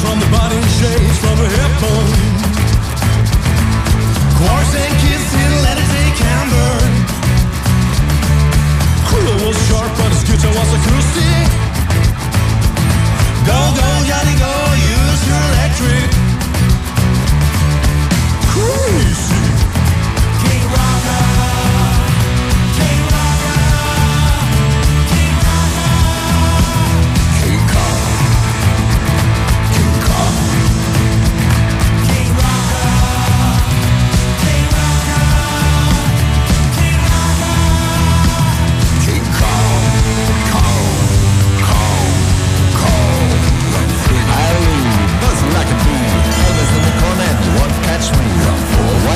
From 0.08 0.20
the 0.20 0.30
body 0.32 0.60
shades 0.80 1.18
from. 1.20 2.08
Quartz 4.38 4.72
and 4.82 4.94
in 5.42 5.52
letter 5.66 5.86
take 5.96 6.16
was 9.44 9.56
sharp, 9.68 9.92
but 9.98 10.10
his 10.14 10.24
guitar 10.28 10.52
was 10.58 10.70
acoustic. 10.78 11.46
Go, 13.48 13.58
go, 13.78 13.88
Johnny, 14.08 14.34
go, 14.44 14.54
use 14.96 15.22
your 15.28 15.42
electric. 15.50 16.08
Crazy. 18.52 19.42
King 20.42 20.64
Rocker. 20.72 21.17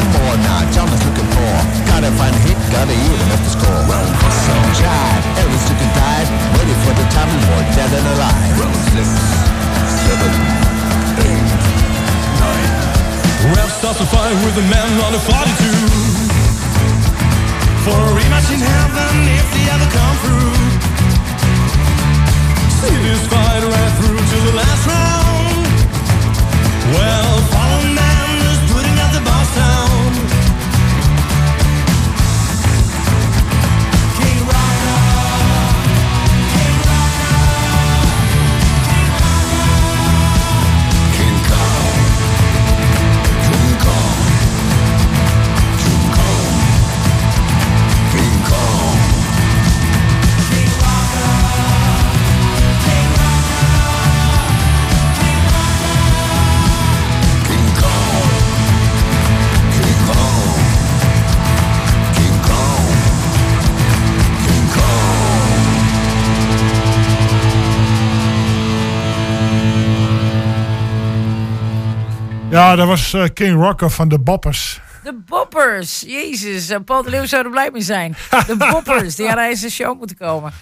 One 0.03 0.11
more 0.19 0.37
now, 0.43 0.67
John 0.75 0.89
is 0.91 1.03
looking 1.07 1.29
for. 1.31 1.55
Gotta 1.87 2.11
find 2.19 2.35
a 2.35 2.41
hit, 2.43 2.59
gotta 2.75 2.95
even 2.95 3.29
up 3.31 3.41
the 3.47 3.53
score. 3.55 3.83
So 3.87 4.55
jive, 4.79 5.25
Elvis 5.39 5.65
took 5.69 5.79
a 5.79 5.89
dive, 5.95 6.29
waiting 6.59 6.81
for 6.83 6.95
the 6.99 7.07
time 7.15 7.31
more 7.31 7.63
dead 7.77 7.91
and 7.93 8.07
alive. 8.15 8.59
Six, 8.91 9.07
seven, 10.03 10.33
eight, 11.23 11.51
nine. 12.43 12.73
Rap 13.55 13.71
starts 13.71 14.01
a 14.01 14.07
fight 14.07 14.35
with 14.45 14.59
a 14.59 14.67
man 14.71 14.91
on 15.03 15.15
a 15.15 15.19
42 15.19 15.33
For 17.83 17.99
a 17.99 18.11
rematch 18.15 18.55
in 18.55 18.63
heaven 18.63 19.15
if 19.35 19.47
they 19.51 19.67
ever 19.67 19.89
come 19.91 20.17
through 20.23 20.55
See 22.79 22.97
this 23.03 23.27
fight 23.27 23.65
right 23.67 23.93
through 23.99 24.15
to 24.15 24.39
the 24.47 24.55
last 24.55 24.83
round 24.87 25.67
Well, 26.95 27.35
fallen 27.51 27.95
man 27.99 28.32
Ja, 72.73 72.79
dat 72.79 72.87
was 72.87 73.13
eh, 73.13 73.25
King 73.35 73.63
Rocker 73.63 73.91
van 73.91 74.09
de 74.09 74.19
Boppers. 74.19 74.81
De 75.03 75.15
Boppers. 75.27 76.01
Jezus, 76.07 76.69
eh, 76.69 76.79
Paul 76.85 77.03
de 77.03 77.11
Leeuw 77.11 77.25
zou 77.25 77.45
er 77.45 77.51
blij 77.51 77.71
mee 77.71 77.83
zijn. 77.83 78.17
De 78.47 78.57
Boppers, 78.71 79.17
die 79.17 79.27
hadden 79.27 79.45
eens 79.45 79.63
een 79.63 79.71
show 79.71 79.99
moeten 79.99 80.17
komen. 80.17 80.53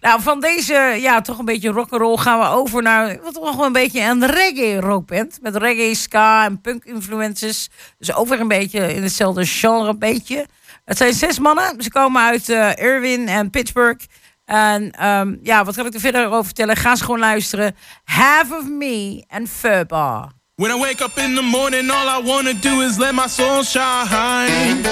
Nou, 0.00 0.22
van 0.22 0.40
deze, 0.40 0.96
ja, 1.00 1.20
toch 1.20 1.38
een 1.38 1.44
beetje 1.44 1.70
rock'n'roll 1.70 2.16
gaan 2.16 2.38
we 2.38 2.46
over 2.46 2.82
naar 2.82 3.18
wat 3.22 3.34
toch 3.34 3.56
wel 3.56 3.66
een 3.66 3.72
beetje 3.72 4.00
een 4.00 4.26
reggae 4.26 4.80
rockband. 4.80 5.38
Met 5.42 5.56
reggae, 5.56 5.94
ska 5.94 6.44
en 6.44 6.60
punk 6.60 6.84
influences. 6.84 7.70
Dus 7.98 8.14
ook 8.14 8.28
weer 8.28 8.40
een 8.40 8.48
beetje 8.48 8.94
in 8.94 9.02
hetzelfde 9.02 9.46
genre 9.46 9.88
een 9.88 9.98
beetje. 9.98 10.46
Het 10.84 10.96
zijn 10.96 11.12
zes 11.12 11.38
mannen. 11.38 11.82
Ze 11.82 11.90
komen 11.90 12.22
uit 12.22 12.48
eh, 12.48 12.76
Irwin 12.76 13.28
en 13.28 13.50
Pittsburgh. 13.50 14.04
En 14.44 14.90
ehm, 14.90 15.36
ja, 15.42 15.64
wat 15.64 15.74
kan 15.74 15.86
ik 15.86 15.94
er 15.94 16.00
verder 16.00 16.26
over 16.26 16.44
vertellen? 16.44 16.76
Ga 16.76 16.96
ze 16.96 17.04
gewoon 17.04 17.20
luisteren. 17.20 17.76
Half 18.04 18.52
of 18.52 18.68
Me 18.68 19.24
en 19.28 19.46
Furbar. 19.48 20.38
When 20.60 20.70
I 20.70 20.78
wake 20.78 21.00
up 21.00 21.16
in 21.16 21.36
the 21.36 21.40
morning, 21.40 21.90
all 21.90 22.06
I 22.06 22.18
wanna 22.18 22.52
do 22.52 22.82
is 22.82 22.98
let 22.98 23.14
my 23.14 23.28
soul 23.28 23.62
shine. 23.62 24.84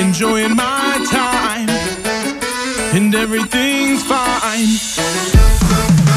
Enjoying 0.00 0.56
my 0.56 1.04
time, 1.10 1.68
and 2.96 3.14
everything's 3.14 4.02
fine. 4.02 4.70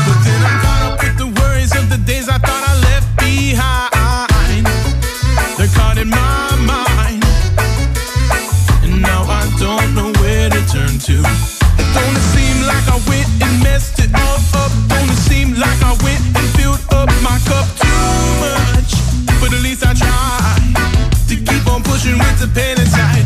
But 0.07 0.19
then 0.23 0.41
I'm 0.47 0.61
caught 0.63 0.83
up 0.87 1.03
with 1.03 1.17
the 1.17 1.27
worries 1.41 1.75
of 1.75 1.89
the 1.89 1.97
days 1.97 2.29
I 2.29 2.37
thought 2.37 2.63
I 2.71 2.75
left 2.87 3.09
behind. 3.19 4.65
They're 5.57 5.75
caught 5.75 5.97
in 5.97 6.07
my 6.07 6.55
mind, 6.63 7.25
and 8.83 9.01
now 9.01 9.23
I 9.27 9.51
don't 9.59 9.93
know 9.95 10.13
where 10.21 10.49
to 10.49 10.61
turn 10.71 10.97
to. 11.11 11.17
It 11.75 11.89
don't 11.91 12.21
seem 12.31 12.57
like 12.71 12.87
I 12.87 13.03
went 13.11 13.27
and 13.43 13.63
messed 13.63 13.99
it 13.99 14.15
all 14.15 14.39
up. 14.63 14.71
Don't 14.87 15.11
it 15.11 15.21
seem 15.27 15.55
like 15.55 15.81
I 15.83 15.91
went 16.07 16.23
and 16.39 16.47
filled 16.55 16.79
up 16.93 17.09
my 17.21 17.37
cup 17.43 17.80
pushing 22.01 22.17
with 22.17 22.39
the 22.39 22.47
pain 22.59 22.79
inside. 22.79 23.21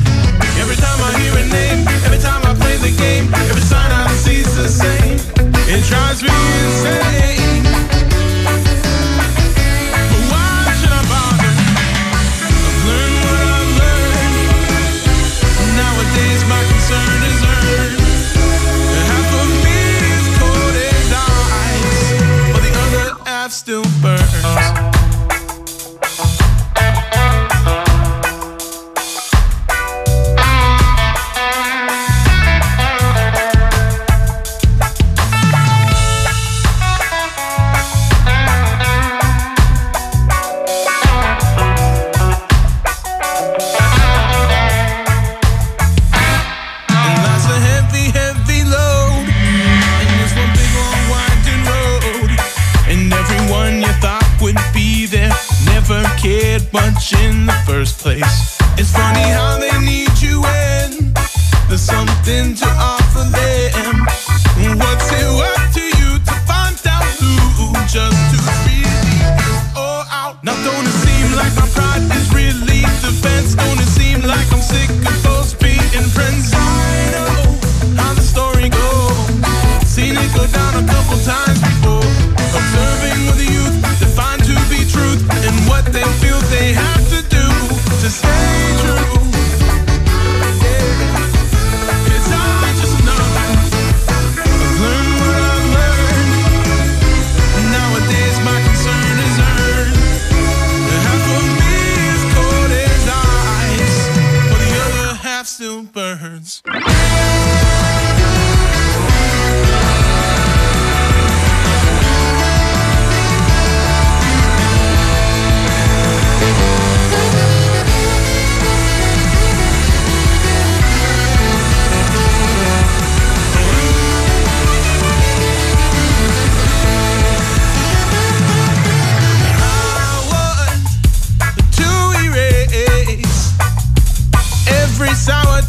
Every 0.59 0.75
time 0.75 0.99
I 0.99 1.11
hear 1.19 1.31
a 1.31 1.47
name, 1.47 1.87
every 2.03 2.19
time 2.19 2.41
I 2.43 2.53
play 2.55 2.75
the 2.77 2.91
game, 2.97 3.33
every 3.33 3.61
sign 3.61 3.91
I 3.91 4.07
see 4.11 4.41
is 4.41 4.55
the 4.55 4.67
same. 4.67 5.19
It 5.67 5.83
drives 5.85 6.21
me 6.23 6.54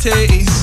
taste 0.07 0.56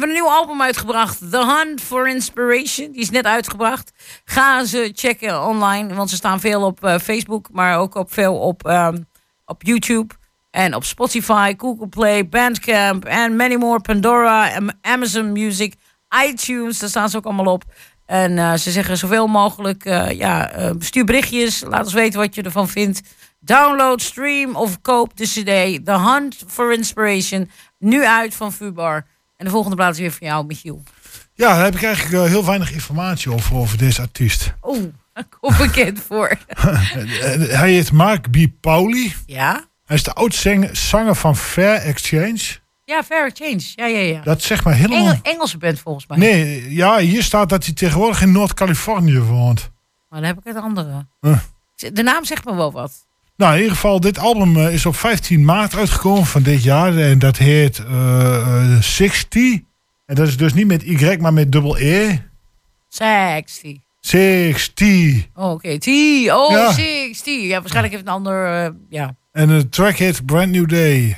hebben 0.00 0.08
een 0.08 0.22
nieuw 0.22 0.32
album 0.34 0.62
uitgebracht. 0.62 1.18
The 1.30 1.46
Hunt 1.46 1.80
for 1.80 2.08
Inspiration. 2.08 2.92
Die 2.92 3.00
is 3.00 3.10
net 3.10 3.24
uitgebracht. 3.24 3.92
Ga 4.24 4.64
ze 4.64 4.90
checken 4.94 5.42
online. 5.46 5.94
Want 5.94 6.10
ze 6.10 6.16
staan 6.16 6.40
veel 6.40 6.62
op 6.62 6.84
eh, 6.84 6.98
Facebook. 6.98 7.48
Maar 7.52 7.78
ook 7.78 7.94
op 7.94 8.12
veel 8.12 8.38
op, 8.38 8.66
ehm, 8.66 8.98
op 9.44 9.62
YouTube. 9.62 10.14
En 10.50 10.74
op 10.74 10.84
Spotify, 10.84 11.54
Google 11.56 11.88
Play, 11.88 12.28
Bandcamp. 12.28 13.04
En 13.04 13.36
many 13.36 13.54
more. 13.54 13.80
Pandora, 13.80 14.54
Am- 14.54 14.70
Amazon 14.80 15.32
Music, 15.32 15.74
iTunes. 16.26 16.78
Daar 16.78 16.88
staan 16.88 17.08
ze 17.08 17.16
ook 17.16 17.24
allemaal 17.24 17.52
op. 17.52 17.64
En 18.06 18.38
eh, 18.38 18.54
ze 18.54 18.70
zeggen 18.70 18.96
zoveel 18.98 19.26
mogelijk. 19.26 19.84
eh, 19.84 20.10
ja, 20.10 20.50
stuur 20.78 21.04
berichtjes. 21.04 21.60
Laat 21.68 21.84
ons 21.84 21.92
weten 21.92 22.20
wat 22.20 22.34
je 22.34 22.42
ervan 22.42 22.68
vindt. 22.68 23.00
Download, 23.40 24.00
stream 24.00 24.56
of 24.56 24.80
koop 24.80 25.16
de 25.16 25.24
CD. 25.24 25.84
The 25.86 25.98
Hunt 25.98 26.36
for 26.46 26.72
Inspiration. 26.72 27.50
Nu 27.78 28.04
uit 28.06 28.34
van 28.34 28.52
Fubar. 28.52 29.06
En 29.44 29.50
de 29.50 29.56
volgende 29.56 29.76
plaats 29.76 29.98
is 29.98 30.02
weer 30.02 30.12
van 30.12 30.26
jou, 30.26 30.46
Michiel. 30.46 30.82
Ja, 31.34 31.54
daar 31.54 31.64
heb 31.64 31.74
ik 31.74 31.82
eigenlijk 31.82 32.14
eh, 32.24 32.30
heel 32.30 32.44
weinig 32.44 32.72
informatie 32.72 33.32
over, 33.32 33.56
over 33.56 33.78
deze 33.78 34.00
artiest. 34.00 34.54
Oeh, 34.62 34.84
daar 35.12 35.24
kom 35.40 35.56
bekend 35.56 36.00
voor. 36.06 36.38
Hij 37.60 37.72
heet 37.72 37.92
Mark 37.92 38.30
B. 38.30 38.36
Pauli. 38.60 39.14
Ja? 39.26 39.64
Hij 39.84 39.96
is 39.96 40.02
de 40.02 40.12
oud-zanger 40.12 41.14
van 41.16 41.36
Fair 41.36 41.74
Exchange. 41.80 42.40
Ja, 42.84 43.02
Fair 43.02 43.30
Change. 43.34 43.62
Ja, 43.74 43.86
ja, 43.86 43.98
ja. 43.98 44.20
Dat 44.20 44.42
zegt 44.42 44.64
maar 44.64 44.74
helemaal... 44.74 44.98
Engel- 44.98 45.18
Engelse 45.22 45.58
band 45.58 45.78
volgens 45.80 46.06
mij. 46.06 46.18
Nee, 46.18 46.74
ja, 46.74 46.98
hier 46.98 47.22
staat 47.22 47.48
dat 47.48 47.64
hij 47.64 47.74
tegenwoordig 47.74 48.22
in 48.22 48.32
Noord-Californië 48.32 49.18
woont. 49.18 49.70
Maar 50.08 50.20
dan 50.20 50.28
heb 50.28 50.38
ik 50.38 50.44
het 50.44 50.56
andere. 50.56 51.06
Huh. 51.20 51.38
De 51.92 52.02
naam 52.02 52.24
zegt 52.24 52.44
me 52.44 52.54
wel 52.54 52.72
wat. 52.72 53.06
Nou, 53.36 53.52
in 53.52 53.58
ieder 53.58 53.74
geval, 53.74 54.00
dit 54.00 54.18
album 54.18 54.56
eh, 54.56 54.72
is 54.72 54.86
op 54.86 54.96
15 54.96 55.44
maart 55.44 55.74
uitgekomen 55.76 56.26
van 56.26 56.42
dit 56.42 56.62
jaar. 56.62 56.96
En 56.96 57.18
dat 57.18 57.36
heet 57.36 57.78
eh 57.78 58.36
eh, 58.74 58.80
60. 58.82 59.52
En 60.06 60.14
dat 60.14 60.28
is 60.28 60.36
dus 60.36 60.54
niet 60.54 60.66
met 60.66 60.82
Y, 60.82 61.16
maar 61.20 61.32
met 61.32 61.52
dubbel 61.52 61.78
E. 61.78 62.18
Sexy. 62.88 63.78
60. 64.00 65.26
Oh, 65.34 65.50
Oké, 65.50 65.78
T. 65.78 65.86
Oh, 66.30 66.50
Ja. 66.50 66.72
60. 66.72 67.42
Ja, 67.42 67.58
waarschijnlijk 67.60 67.94
heeft 67.94 68.06
een 68.06 68.12
ander... 68.12 68.64
eh, 68.64 68.70
ja. 68.88 69.16
En 69.32 69.48
de 69.48 69.68
track 69.68 69.96
heet 69.96 70.26
Brand 70.26 70.50
New 70.50 70.68
Day. 70.68 71.16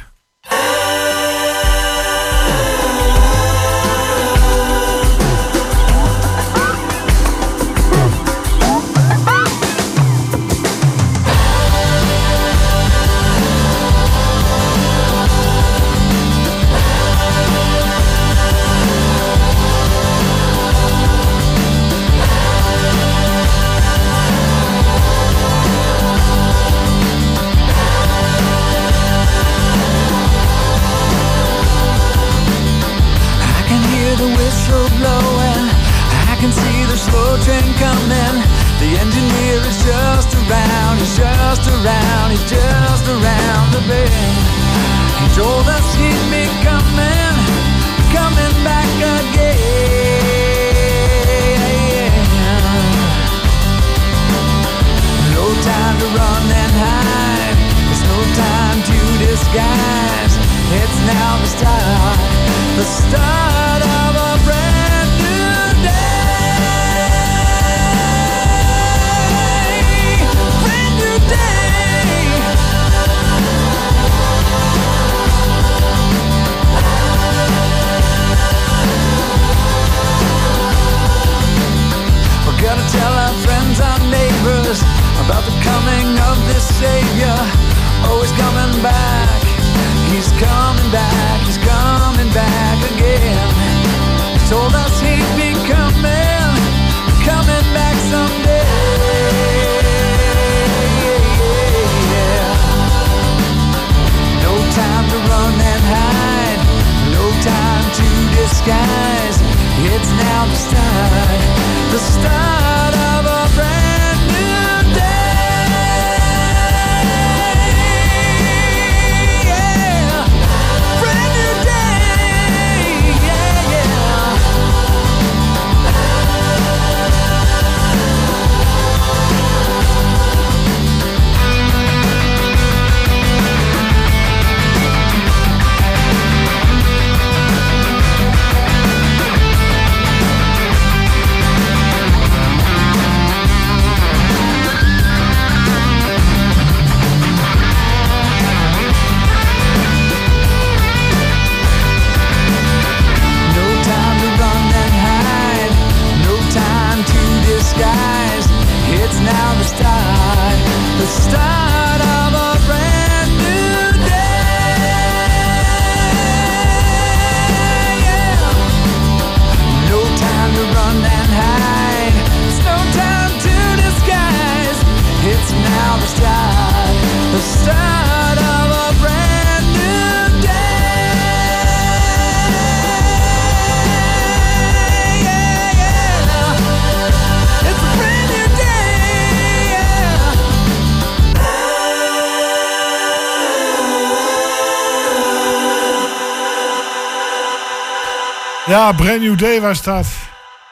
Ja, 198.87 198.93
Brand 198.93 199.21
New 199.21 199.39
Day 199.39 199.61
was 199.61 199.83
dat. 199.83 200.07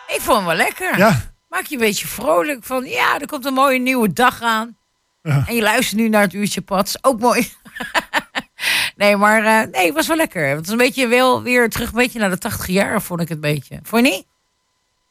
Ik 0.06 0.20
vond 0.20 0.36
hem 0.36 0.46
wel 0.46 0.56
lekker. 0.56 0.98
Ja, 0.98 1.20
Maak 1.48 1.64
je 1.66 1.74
een 1.74 1.80
beetje 1.80 2.06
vrolijk 2.06 2.64
van, 2.64 2.84
ja, 2.84 3.18
er 3.20 3.26
komt 3.26 3.44
een 3.44 3.52
mooie 3.52 3.78
nieuwe 3.78 4.12
dag 4.12 4.42
aan. 4.42 4.76
Ja. 5.22 5.44
En 5.46 5.54
je 5.54 5.62
luistert 5.62 6.00
nu 6.00 6.08
naar 6.08 6.22
het 6.22 6.32
uurtje 6.32 6.60
Pats. 6.60 7.04
Ook 7.04 7.20
mooi. 7.20 7.52
nee, 8.96 9.16
maar 9.16 9.44
eh, 9.44 9.72
nee, 9.72 9.86
het 9.86 9.94
was 9.94 10.06
wel 10.06 10.16
lekker. 10.16 10.48
Het 10.48 10.58
was 10.58 10.68
een 10.68 10.76
beetje 10.76 11.06
wel 11.06 11.42
weer 11.42 11.70
terug 11.70 11.88
een 11.88 11.94
beetje 11.94 12.18
naar 12.18 12.30
de 12.30 12.38
80 12.38 12.66
jaar, 12.66 13.02
vond 13.02 13.20
ik 13.20 13.28
het 13.28 13.36
een 13.36 13.52
beetje. 13.52 13.78
Vond 13.82 14.06
je 14.06 14.12
niet? 14.12 14.26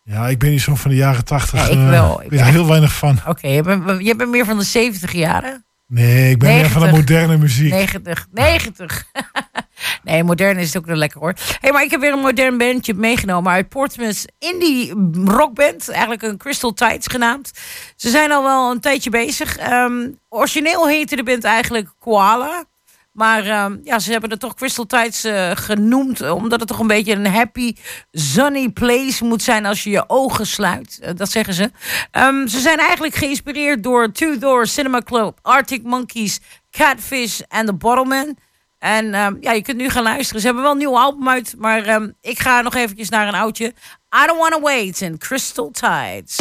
ja 0.04 0.28
ik 0.28 0.40
ben 0.40 0.50
niet 0.50 0.62
zo 0.62 0.76
van 0.76 0.92
de 0.92 0.98
jaren 0.98 1.26
tachtig. 1.26 1.60
Ja, 1.60 1.74
ik 1.74 1.78
eh, 1.78 1.90
wel. 1.90 2.22
Ik 2.22 2.30
weet 2.30 2.40
er 2.40 2.46
heel 2.46 2.68
weinig 2.68 2.94
van. 2.94 3.20
Oké, 3.28 3.48
je, 3.48 3.62
bent, 3.62 4.06
je 4.06 4.16
bent 4.16 4.30
meer 4.30 4.46
van 4.46 4.58
de 4.58 4.64
70 4.64 5.12
jaren. 5.12 5.66
Nee, 5.88 6.32
ik 6.32 6.40
ben 6.40 6.56
meer 6.56 6.70
van 6.70 6.82
de 6.82 6.88
90. 6.88 7.16
moderne 7.16 7.38
muziek. 7.38 7.72
90. 7.72 8.28
90. 8.32 9.06
nee, 10.04 10.24
modern 10.24 10.58
is 10.58 10.68
het 10.68 10.78
ook 10.78 10.86
wel 10.86 10.96
lekker 10.96 11.20
hoor. 11.20 11.34
hey, 11.60 11.72
maar 11.72 11.84
ik 11.84 11.92
heb 11.92 12.00
weer 12.00 12.14
een 12.14 12.20
modern 12.20 12.58
bandje 12.58 12.94
meegenomen 12.94 13.52
uit 13.52 13.70
Portsmouth. 13.70 14.26
Indie 14.40 14.94
rockband, 15.26 15.90
eigenlijk 15.90 16.22
een 16.22 16.38
Crystal 16.38 16.74
Tides 16.74 17.08
genaamd. 17.08 17.52
Ze 17.96 18.10
zijn 18.10 18.32
al 18.32 18.44
wel 18.44 18.72
een 18.72 18.80
tijdje 18.80 19.10
bezig. 19.10 19.58
Ehm, 19.58 20.10
origineel 20.30 20.88
heette 20.88 21.16
de 21.16 21.24
band 21.24 21.44
eigenlijk 21.44 21.90
Koala. 22.00 22.66
Maar 23.14 23.46
ehm, 23.46 23.78
ja, 23.84 24.00
ze 24.00 24.12
hebben 24.12 24.30
het 24.30 24.40
toch 24.40 24.54
Crystal 24.54 24.86
Tides 24.86 25.24
eh, 25.24 25.52
genoemd. 25.54 26.30
Omdat 26.30 26.60
het 26.60 26.70
toch 26.70 26.80
een 26.80 26.88
beetje 26.88 27.14
een 27.14 27.28
happy, 27.28 27.76
sunny 28.12 28.70
place 28.70 29.26
moet 29.26 29.42
zijn 29.42 29.66
als 29.66 29.84
je 29.84 29.90
je 29.90 30.04
ogen 30.08 30.48
sluit. 30.48 31.00
Eh, 31.02 31.12
dat 31.16 31.32
zeggen 31.32 31.54
ze. 31.54 31.72
Ehm, 32.12 32.48
ze 32.48 32.60
zijn 32.60 32.78
eigenlijk 32.78 33.16
geïnspireerd 33.16 33.84
door 33.84 34.12
Two 34.12 34.38
Door 34.38 34.68
Cinema 34.68 35.02
Club, 35.02 35.40
Arctic 35.42 35.84
Monkeys, 35.84 36.40
Catfish 36.72 37.40
en 37.40 37.66
The 37.66 37.74
Bottleman. 37.74 38.38
En 38.84 39.14
ehm, 39.14 39.36
ja, 39.40 39.52
je 39.52 39.62
kunt 39.62 39.78
nu 39.78 39.90
gaan 39.90 40.04
luisteren. 40.04 40.42
Ze 40.42 40.46
hebben 40.46 40.64
wel 40.64 40.74
een 40.74 40.78
nieuw 40.78 41.00
album 41.00 41.30
uit. 41.30 41.56
Maar 41.58 41.84
ehm, 41.84 42.10
ik 42.22 42.40
ga 42.40 42.62
nog 42.62 42.76
eventjes 42.76 43.10
naar 43.10 43.28
een 43.28 43.34
oudje. 43.34 43.66
I 44.24 44.28
Don't 44.28 44.40
Wanna 44.40 44.60
Wait 44.60 45.02
in 45.02 45.18
Crystal 45.18 45.72
Tides. 45.72 46.38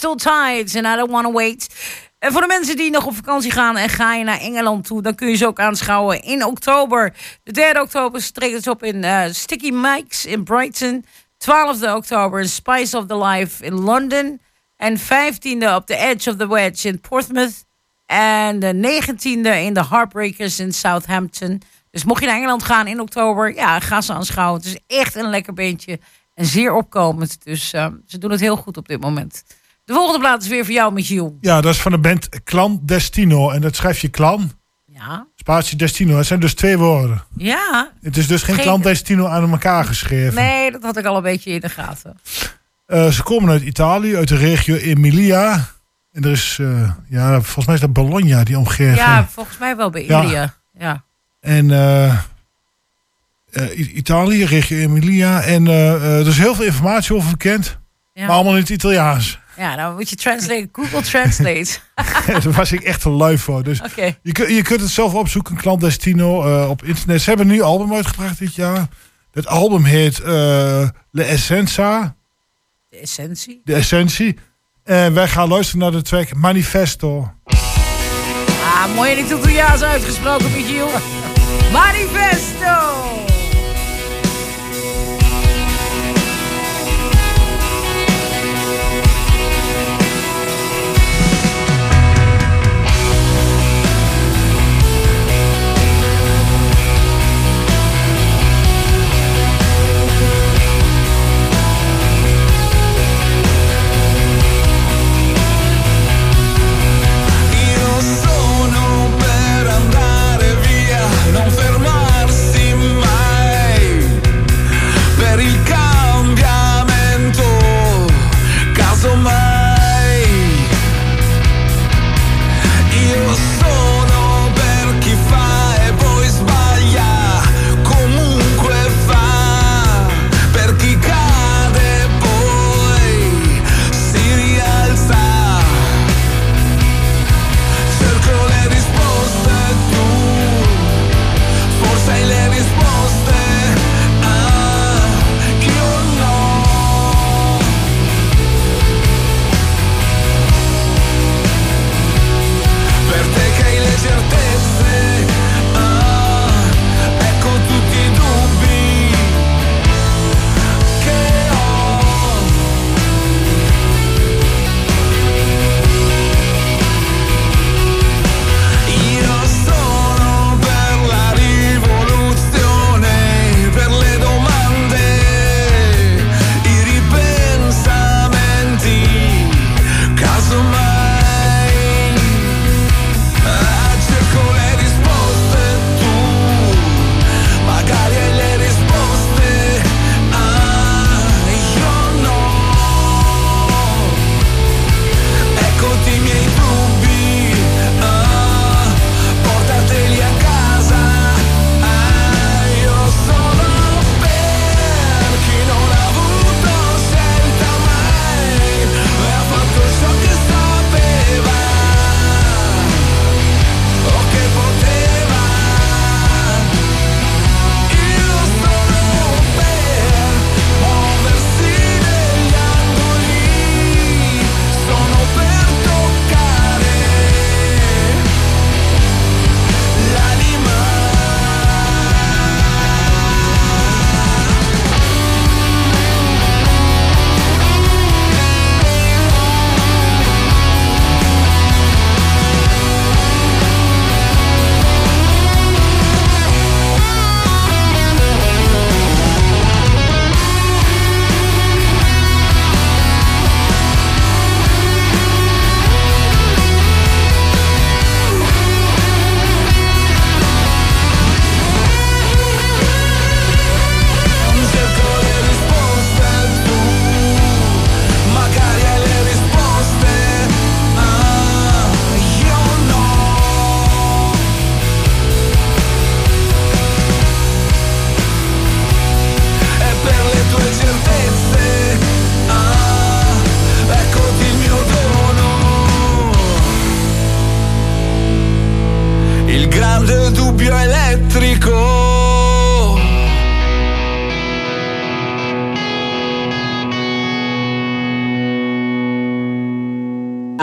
Crystal 0.00 0.34
Tides 0.34 0.74
en 0.74 0.84
I 0.84 0.96
Don't 0.96 1.10
Wanna 1.10 1.32
Wait. 1.32 1.74
En 2.18 2.32
voor 2.32 2.40
de 2.40 2.46
mensen 2.46 2.76
die 2.76 2.90
nog 2.90 3.06
op 3.06 3.14
vakantie 3.14 3.50
gaan 3.50 3.76
en 3.76 3.88
ga 3.88 4.14
je 4.14 4.24
naar 4.24 4.40
Engeland 4.40 4.86
toe, 4.86 5.02
dan 5.02 5.14
kun 5.14 5.28
je 5.28 5.36
ze 5.36 5.46
ook 5.46 5.58
aanschouwen 5.58 6.22
in 6.22 6.44
oktober. 6.44 7.14
De 7.42 7.52
3 7.52 7.80
oktober 7.80 8.32
treden 8.32 8.62
ze 8.62 8.70
op 8.70 8.82
in 8.82 9.04
eh, 9.04 9.24
Sticky 9.30 9.70
Mike's 9.70 10.24
in 10.24 10.44
Brighton. 10.44 11.04
12e 11.38 11.94
oktober 11.94 12.48
Spice 12.48 12.96
of 12.96 13.06
the 13.06 13.18
Life 13.18 13.64
in 13.64 13.72
London. 13.72 14.40
En 14.76 14.98
15e 14.98 15.74
op 15.74 15.86
The 15.86 15.96
Edge 15.96 16.30
of 16.30 16.36
the 16.36 16.48
Wedge 16.48 16.88
in 16.88 17.00
Portsmouth. 17.00 17.64
En 18.06 18.58
de 18.58 19.00
19e 19.02 19.64
in 19.64 19.74
de 19.74 19.86
Heartbreakers 19.88 20.58
in 20.58 20.72
Southampton. 20.72 21.62
Dus 21.90 22.04
mocht 22.04 22.20
je 22.20 22.26
naar 22.26 22.36
Engeland 22.36 22.62
gaan 22.62 22.86
in 22.86 23.00
oktober, 23.00 23.54
ja, 23.54 23.80
ga 23.80 24.00
ze 24.00 24.12
aanschouwen. 24.12 24.60
Het 24.60 24.68
is 24.68 24.98
echt 24.98 25.14
een 25.14 25.30
lekker 25.30 25.52
beentje 25.52 25.98
en 26.34 26.46
zeer 26.46 26.72
opkomend. 26.72 27.44
Dus 27.44 27.72
eh, 27.72 27.86
ze 28.06 28.18
doen 28.18 28.30
het 28.30 28.40
heel 28.40 28.56
goed 28.56 28.76
op 28.76 28.88
dit 28.88 29.00
moment. 29.00 29.44
De 29.90 29.96
volgende 29.96 30.18
plaat 30.20 30.42
is 30.42 30.48
weer 30.48 30.64
voor 30.64 30.74
jou, 30.74 30.92
Michiel. 30.92 31.36
Ja, 31.40 31.60
dat 31.60 31.74
is 31.74 31.80
van 31.80 31.92
de 31.92 31.98
band 31.98 32.28
Clandestino. 32.44 33.50
En 33.50 33.60
dat 33.60 33.76
schrijf 33.76 34.00
je 34.00 34.10
clan, 34.10 34.52
Ja. 34.86 35.26
spatie 35.36 35.76
destino. 35.76 36.16
Het 36.16 36.26
zijn 36.26 36.40
dus 36.40 36.54
twee 36.54 36.78
woorden. 36.78 37.22
Ja. 37.36 37.92
Het 38.02 38.16
is 38.16 38.26
dus 38.26 38.42
geen, 38.42 38.54
Geen- 38.54 38.64
clandestino 38.64 39.26
aan 39.26 39.50
elkaar 39.50 39.84
geschreven. 39.84 40.34
Nee, 40.34 40.70
dat 40.70 40.82
had 40.82 40.96
ik 40.96 41.04
al 41.04 41.16
een 41.16 41.22
beetje 41.22 41.50
in 41.50 41.60
de 41.60 41.68
gaten. 41.68 42.18
Eh, 42.86 43.08
ze 43.08 43.22
komen 43.22 43.50
uit 43.50 43.62
Italië, 43.62 44.16
uit 44.16 44.28
de 44.28 44.36
regio 44.36 44.74
Emilia. 44.76 45.68
En 46.12 46.24
er 46.24 46.30
is, 46.30 46.56
eh, 46.60 46.90
ja, 47.08 47.40
volgens 47.40 47.66
mij 47.66 47.74
is 47.74 47.80
dat 47.80 47.92
Bologna, 47.92 48.44
die 48.44 48.58
omgeving. 48.58 48.96
Ja, 48.96 49.26
volgens 49.28 49.58
mij 49.58 49.76
wel 49.76 49.90
bij 49.90 50.04
Ja. 50.06 50.22
India. 50.22 50.54
Ja. 50.78 51.04
En 51.40 51.70
eh, 51.70 52.18
Italië, 53.96 54.44
regio 54.44 54.78
Emilia. 54.78 55.42
En 55.42 55.66
er 55.66 56.26
is 56.26 56.38
heel 56.38 56.54
veel 56.54 56.64
informatie 56.64 57.14
over 57.14 57.30
bekend. 57.30 57.78
Ja. 58.12 58.26
Maar 58.26 58.34
allemaal 58.34 58.54
in 58.54 58.60
het 58.60 58.68
Italiaans. 58.70 59.38
Ja, 59.60 59.76
dan 59.76 59.94
moet 59.94 60.08
je 60.10 60.16
translate. 60.16 60.68
Google 60.72 61.00
Translate. 61.02 61.78
Daar 62.26 62.50
was 62.52 62.72
ik 62.72 62.80
echt 62.82 63.00
te 63.00 63.10
lui 63.10 63.38
voor. 63.38 63.62
Dus 63.62 63.80
je, 64.22 64.32
kun- 64.32 64.54
je 64.54 64.62
kunt 64.62 64.80
het 64.80 64.90
zelf 64.90 65.14
opzoeken, 65.14 65.56
Clandestino, 65.56 66.42
eh, 66.62 66.68
op 66.70 66.84
internet. 66.84 67.20
Ze 67.22 67.28
hebben 67.28 67.46
een 67.46 67.52
nieuw 67.52 67.64
album 67.64 67.94
uitgebracht 67.94 68.38
dit 68.38 68.54
jaar. 68.54 68.86
Dat 69.32 69.46
album 69.46 69.84
heet 69.84 70.20
eh 70.20 70.88
Le 71.10 71.22
Essenza, 71.24 72.14
De 72.88 72.96
essentie. 72.96 73.60
de 73.64 73.74
essentie. 73.74 74.38
En 74.84 75.14
wij 75.14 75.28
gaan 75.28 75.48
luisteren 75.48 75.80
naar 75.80 75.90
de 75.90 76.02
track 76.02 76.34
Manifesto. 76.34 77.32
Ah, 78.62 78.94
mooi 78.94 79.10
en 79.12 79.24
Italiaans 79.24 79.82
uitgesproken, 79.82 80.50
Michiel. 80.52 80.88
Manifesto! 81.72 82.68
Io 82.68 82.78
sono 82.78 82.88
per 82.90 83.08
andare 83.08 83.19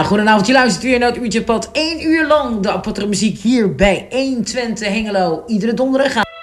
goedenavond, 0.08 0.48
je 0.48 0.54
luistert 0.54 0.84
weer 0.84 1.00
naar 1.00 1.10
het 1.10 1.18
Uurtje 1.18 1.44
Pad. 1.44 1.70
1 1.72 2.06
uur 2.06 2.28
lang 2.28 2.60
de 2.60 2.72
aparte 2.72 3.08
muziek 3.08 3.40
hier 3.40 3.76
bij 3.76 4.08
120 4.10 4.88
Hengelo. 4.88 5.44
Iedere 5.48 5.74
donderdag. 5.74 6.37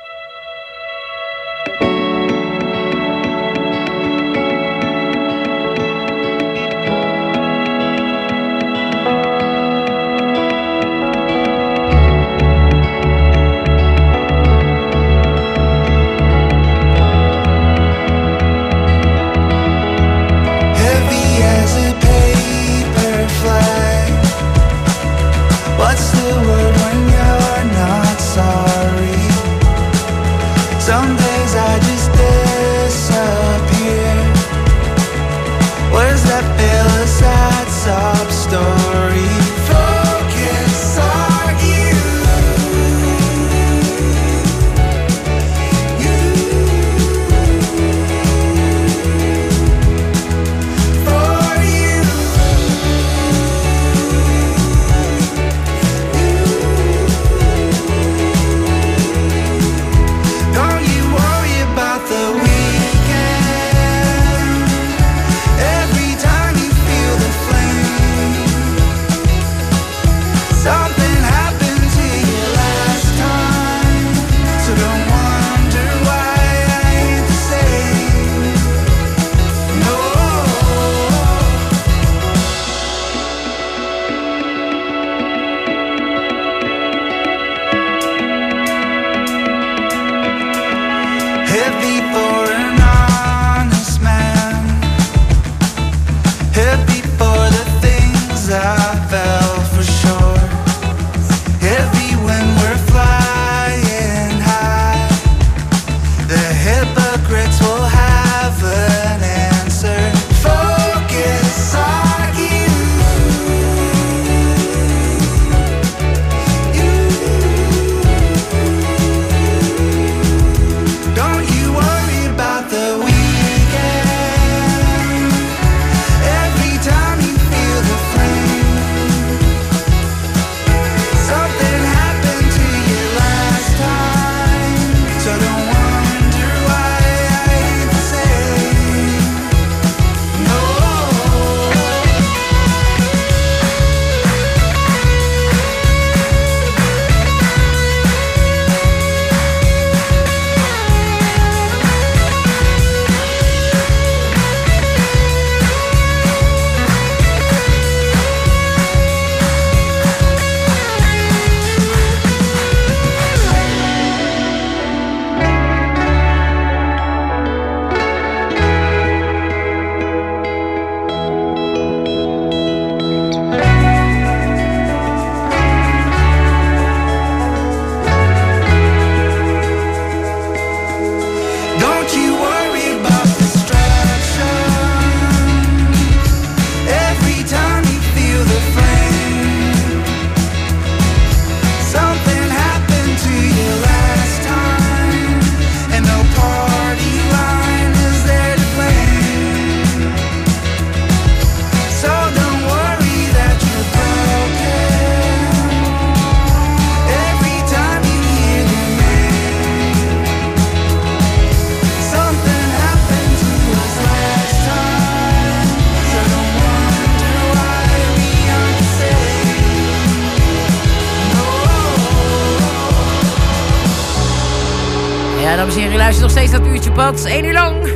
Pad. 227.11 227.24
1 227.24 227.44
uur 227.44 227.52
lang. 227.52 227.86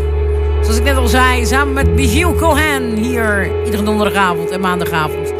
Zoals 0.63 0.77
ik 0.77 0.83
net 0.83 0.97
al 0.97 1.07
zei, 1.07 1.47
samen 1.47 1.75
met 1.75 1.89
Michiel 1.89 2.35
Cohen 2.35 2.97
hier 2.97 3.65
iedere 3.65 3.83
donderdagavond 3.83 4.51
en 4.51 4.61
maandagavond. 4.61 5.33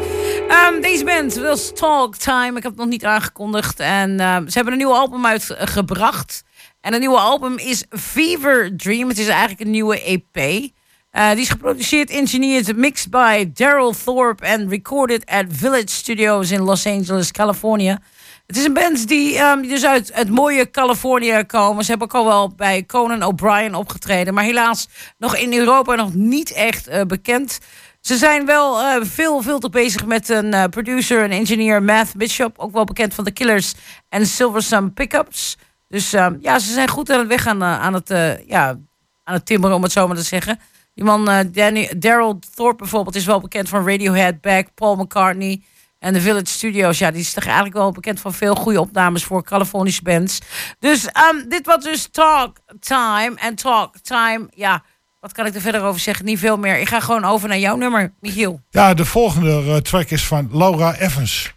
Ehm, 0.49 0.81
deze 0.81 1.05
band 1.05 1.35
was 1.35 1.73
Talk 1.75 2.17
Time. 2.17 2.57
Ik 2.57 2.63
heb 2.63 2.73
het 2.73 2.77
nog 2.77 2.89
niet 2.89 3.05
aangekondigd. 3.05 3.81
En 3.81 4.21
ehm, 4.21 4.47
ze 4.47 4.53
hebben 4.55 4.73
een 4.73 4.79
nieuw 4.79 4.95
album 4.95 5.27
uitgebracht. 5.27 6.45
En 6.81 6.93
het 6.93 7.01
nieuwe 7.01 7.19
album 7.19 7.59
is 7.59 7.85
Fever 7.91 8.77
Dream. 8.77 9.09
Het 9.09 9.19
is 9.19 9.29
eigenlijk 9.29 9.61
een 9.61 9.71
nieuwe 9.71 10.03
EP. 10.03 10.71
Eh, 11.11 11.31
die 11.31 11.41
is 11.41 11.49
geproduceerd, 11.49 12.11
engineerd, 12.11 12.77
mixed 12.77 13.11
by 13.11 13.51
Daryl 13.55 13.95
Thorpe 14.05 14.45
en 14.45 14.69
recorded 14.69 15.27
at 15.27 15.45
Village 15.49 15.89
Studios 15.89 16.51
in 16.51 16.61
Los 16.61 16.87
Angeles, 16.87 17.33
California. 17.33 18.01
Het 18.49 18.57
is 18.57 18.65
een 18.65 18.75
band 18.75 19.09
die 19.09 19.39
ehm, 19.39 19.63
dus 19.63 19.85
uit 19.85 20.11
het 20.15 20.29
mooie 20.29 20.71
Californië 20.71 21.45
komen. 21.47 21.85
Ze 21.85 21.91
hebben 21.91 22.09
ook 22.09 22.15
al 22.15 22.25
wel 22.25 22.55
bij 22.57 22.85
Conan 22.87 23.23
O'Brien 23.23 23.75
opgetreden. 23.75 24.35
Maar 24.35 24.45
helaas 24.45 24.89
nog 25.19 25.37
in 25.37 25.53
Europa 25.53 25.95
nog 25.95 26.15
niet 26.15 26.53
echt 26.53 26.87
eh, 26.87 27.03
bekend. 27.03 27.59
Ze 28.01 28.17
zijn 28.17 28.47
wel 28.47 28.81
eh, 28.81 29.05
veel, 29.05 29.43
veel 29.43 29.59
te 29.59 29.69
bezig 29.69 30.07
met 30.07 30.29
een 30.29 30.55
eh, 30.55 30.65
producer 30.65 31.23
en 31.23 31.31
engineer, 31.31 31.83
Matt 31.83 32.17
Bishop. 32.17 32.59
Ook 32.59 32.73
wel 32.73 32.85
bekend 32.85 33.15
van 33.15 33.25
The 33.25 33.31
Killers 33.31 33.75
en 34.09 34.27
Silver 34.27 34.63
Sun 34.63 34.93
Pickups. 34.93 35.57
Dus 35.89 36.13
ehm, 36.13 36.37
ja, 36.41 36.59
ze 36.59 36.73
zijn 36.73 36.89
goed 36.89 37.11
aan 37.11 37.19
het 37.19 37.29
weg 37.29 37.47
aan, 37.47 37.95
het, 37.95 38.09
ja, 38.47 38.79
aan 39.25 39.35
het 39.35 39.47
timmeren, 39.47 39.77
om 39.77 39.83
het 39.83 39.93
zo 39.93 40.07
maar 40.07 40.17
te 40.17 40.23
zeggen. 40.23 40.61
Die 40.95 41.05
man, 41.05 41.51
Daryl 41.97 42.39
Thorpe 42.55 42.77
bijvoorbeeld, 42.77 43.17
is 43.17 43.25
wel 43.25 43.41
bekend 43.41 43.69
van 43.69 43.89
Radiohead, 43.89 44.41
Back, 44.41 44.75
Paul 44.75 44.97
McCartney 44.97 45.63
en 45.99 46.13
de 46.13 46.21
Village 46.21 46.47
Studios. 46.47 46.99
Ja, 46.99 47.11
die 47.11 47.21
is 47.21 47.33
toch 47.33 47.45
eigenlijk 47.45 47.75
wel 47.75 47.93
bekend 47.93 48.21
van 48.21 48.33
veel 48.33 48.55
goede 48.55 48.81
opnames 48.81 49.25
voor 49.25 49.43
Californische 49.45 50.03
bands. 50.03 50.39
Dus 50.79 51.07
ehm, 51.07 51.49
dit 51.49 51.67
was 51.67 51.85
dus 51.85 52.09
Talk 52.11 52.57
Time. 52.81 53.33
En 53.37 53.55
Talk 53.55 53.95
Time, 54.03 54.47
ja, 54.51 54.83
Wat 55.21 55.33
kan 55.33 55.47
ik 55.47 55.55
er 55.55 55.61
verder 55.61 55.83
over 55.83 56.01
zeggen? 56.01 56.25
Niet 56.25 56.39
veel 56.39 56.57
meer. 56.57 56.79
Ik 56.79 56.89
ga 56.89 57.01
gewoon 57.01 57.25
over 57.25 57.49
naar 57.49 57.59
jouw 57.59 57.77
nummer, 57.77 58.13
Michiel. 58.21 58.61
Ja, 58.71 58.95
de 58.95 59.05
volgende 59.05 59.65
eh, 59.67 59.77
track 59.77 60.11
is 60.11 60.27
van 60.27 60.49
Laura 60.53 60.95
Evans. 60.95 61.55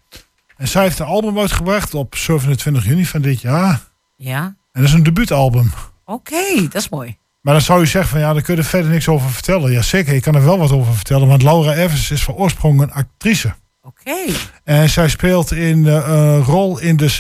En 0.57 0.67
zij 0.67 0.83
heeft 0.83 0.99
een 0.99 1.05
album 1.05 1.39
uitgebracht 1.39 1.93
op 1.93 2.15
27 2.15 2.85
juni 2.85 3.05
van 3.05 3.21
dit 3.21 3.41
jaar. 3.41 3.81
Ja? 4.15 4.43
En 4.43 4.81
dat 4.81 4.83
is 4.83 4.93
een 4.93 5.03
debuutalbum. 5.03 5.71
Oké, 6.05 6.61
dat 6.61 6.81
is 6.81 6.89
mooi. 6.89 7.17
Maar 7.41 7.53
dan 7.53 7.63
zou 7.63 7.79
je 7.79 7.85
zeggen 7.85 8.11
van 8.11 8.19
ja, 8.19 8.33
daar 8.33 8.41
kun 8.41 8.55
je 8.55 8.61
er 8.61 8.67
verder 8.67 8.91
niks 8.91 9.07
over 9.07 9.29
vertellen. 9.29 9.71
Jazeker, 9.71 10.13
ik 10.13 10.21
kan 10.21 10.35
er 10.35 10.45
wel 10.45 10.57
wat 10.57 10.71
over 10.71 10.93
vertellen. 10.93 11.27
Want 11.27 11.41
Laura 11.41 11.73
Evans 11.73 12.11
is 12.11 12.23
van 12.23 12.33
oorsprong 12.33 12.81
een 12.81 12.91
actrice. 12.91 13.53
Oké. 13.81 14.15
En 14.63 14.89
zij 14.89 15.09
speelt 15.09 15.51
in 15.51 15.87
eh, 15.87 15.93
een 16.07 16.43
rol 16.43 16.79
in 16.79 16.97
de 16.97 17.17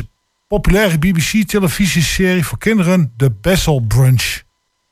populaire 0.47 0.97
BBC-televisieserie 0.97 2.45
voor 2.45 2.57
kinderen, 2.57 3.13
The 3.17 3.31
Bessel 3.41 3.79
Brunch. 3.79 4.21
Ik 4.23 4.43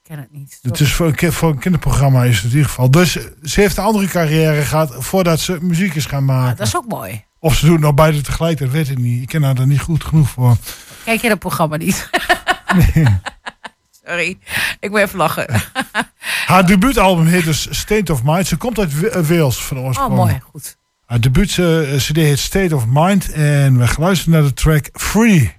ken 0.03 0.17
het 0.19 0.31
niet. 0.31 0.59
Het 0.61 0.79
is 0.79 0.93
voor 0.93 1.13
een, 1.17 1.31
voor 1.33 1.49
een 1.49 1.59
kinderprogramma 1.59 2.23
is 2.23 2.35
het 2.35 2.43
in 2.43 2.49
ieder 2.51 2.65
geval. 2.67 2.91
Dus 2.91 3.17
eh, 3.17 3.23
ze 3.43 3.61
heeft 3.61 3.77
een 3.77 3.83
andere 3.83 4.07
carrière 4.07 4.61
gehad 4.61 4.95
voordat 4.97 5.39
ze 5.39 5.57
muziek 5.61 5.95
is 5.95 6.05
gaan 6.05 6.25
maken. 6.25 6.57
Dat 6.57 6.67
is 6.67 6.75
ook 6.75 6.87
mooi. 6.87 7.23
Of 7.39 7.55
ze 7.55 7.61
doet 7.65 7.71
het 7.73 7.81
nou 7.81 7.93
beide 7.93 8.21
tegelijk, 8.21 8.57
dat 8.59 8.69
weet 8.69 8.89
ik 8.89 8.97
niet. 8.97 9.21
Ik 9.21 9.27
ken 9.27 9.43
haar 9.43 9.57
er 9.57 9.67
niet 9.67 9.79
goed 9.81 10.03
genoeg 10.03 10.29
voor. 10.29 10.57
Kijk 11.05 11.21
je 11.21 11.29
dat 11.29 11.39
programma 11.39 11.77
niet? 11.77 12.09
Sorry, 14.05 14.37
ik 14.79 14.89
moet 14.89 14.99
even 14.99 15.17
lachen. 15.17 15.61
Haar 16.45 16.65
debuutalbum 16.65 17.25
heet 17.25 17.43
dus 17.43 17.67
State 17.79 18.11
of 18.13 18.23
Mind. 18.23 18.47
Ze 18.47 18.55
komt 18.57 18.79
uit 18.79 18.99
Wa- 18.99 19.21
Wales 19.23 19.57
van 19.57 19.77
Oh, 19.77 19.83
oorsprong. 19.85 20.15
mooi. 20.15 20.39
Goed. 20.51 20.77
Haar 21.09 21.19
debuut 21.19 21.57
eh, 21.57 21.97
CD 21.97 22.17
heet 22.17 22.39
State 22.39 22.75
of 22.75 22.85
Mind. 22.87 23.31
En 23.31 23.77
we 23.77 23.87
gaan 23.87 24.03
luisteren 24.03 24.33
naar 24.33 24.43
de 24.43 24.53
track 24.53 24.89
Free. 24.93 25.53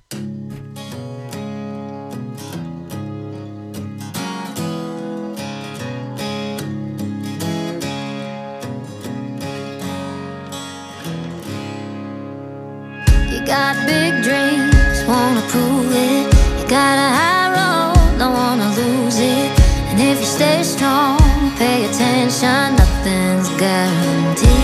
You 13.29 13.47
got 13.47 13.87
big 13.87 14.23
dreams, 14.23 15.05
wanna 15.07 15.41
prove 15.49 15.95
it. 15.95 16.33
You 16.59 16.69
got 16.69 16.97
a 16.97 17.11
high 17.19 17.55
road, 17.55 18.19
don't 18.19 18.37
wanna 18.37 18.69
lose 18.69 19.19
it. 19.19 19.51
And 19.91 20.01
if 20.01 20.19
you 20.19 20.25
stay 20.25 20.63
strong, 20.63 21.19
pay 21.59 21.85
attention, 21.85 22.75
nothing's 22.75 23.49
guaranteed. 23.57 24.60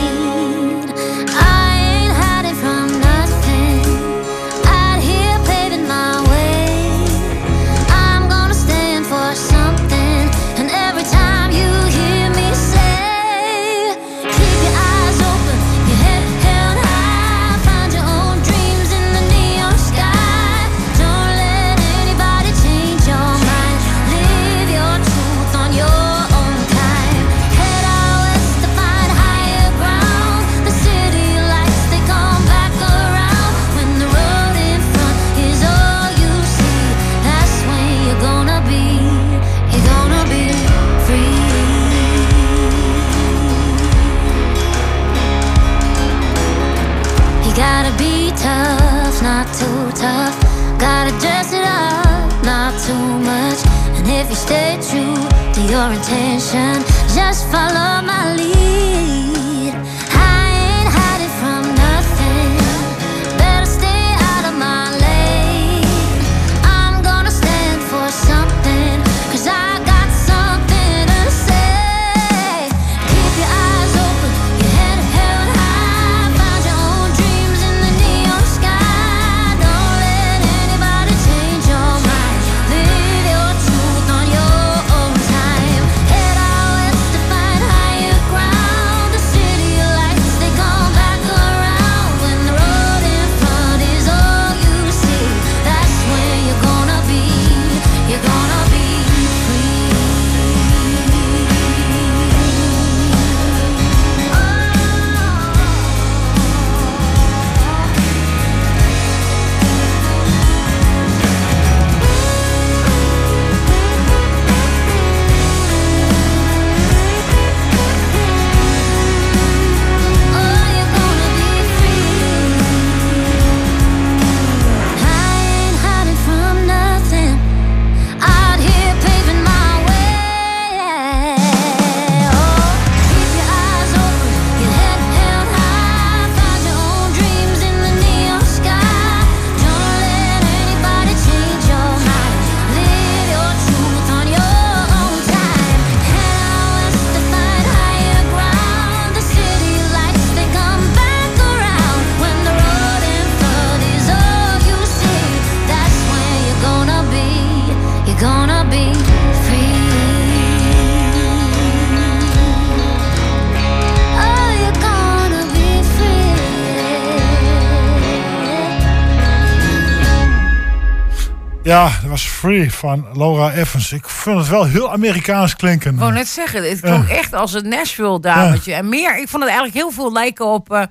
Free 172.46 172.72
van 172.72 173.06
Laura 173.12 173.52
Evans. 173.52 173.92
Ik 173.92 174.08
vind 174.08 174.38
het 174.38 174.48
wel 174.48 174.64
heel 174.64 174.92
Amerikaans 174.92 175.56
klinken. 175.56 175.92
Ik 175.92 175.98
wou 175.98 176.12
net 176.12 176.28
zeggen, 176.28 176.68
het 176.68 176.80
klonk 176.80 177.08
echt 177.08 177.32
als 177.32 177.52
een 177.52 177.68
Nashville-dametje. 177.68 178.74
En 178.74 178.88
meer, 178.88 179.18
ik 179.18 179.28
vond 179.28 179.42
het 179.42 179.52
eigenlijk 179.52 179.74
heel 179.74 179.90
veel 179.90 180.12
lijken 180.12 180.46
op 180.46 180.72
eh 180.72 180.82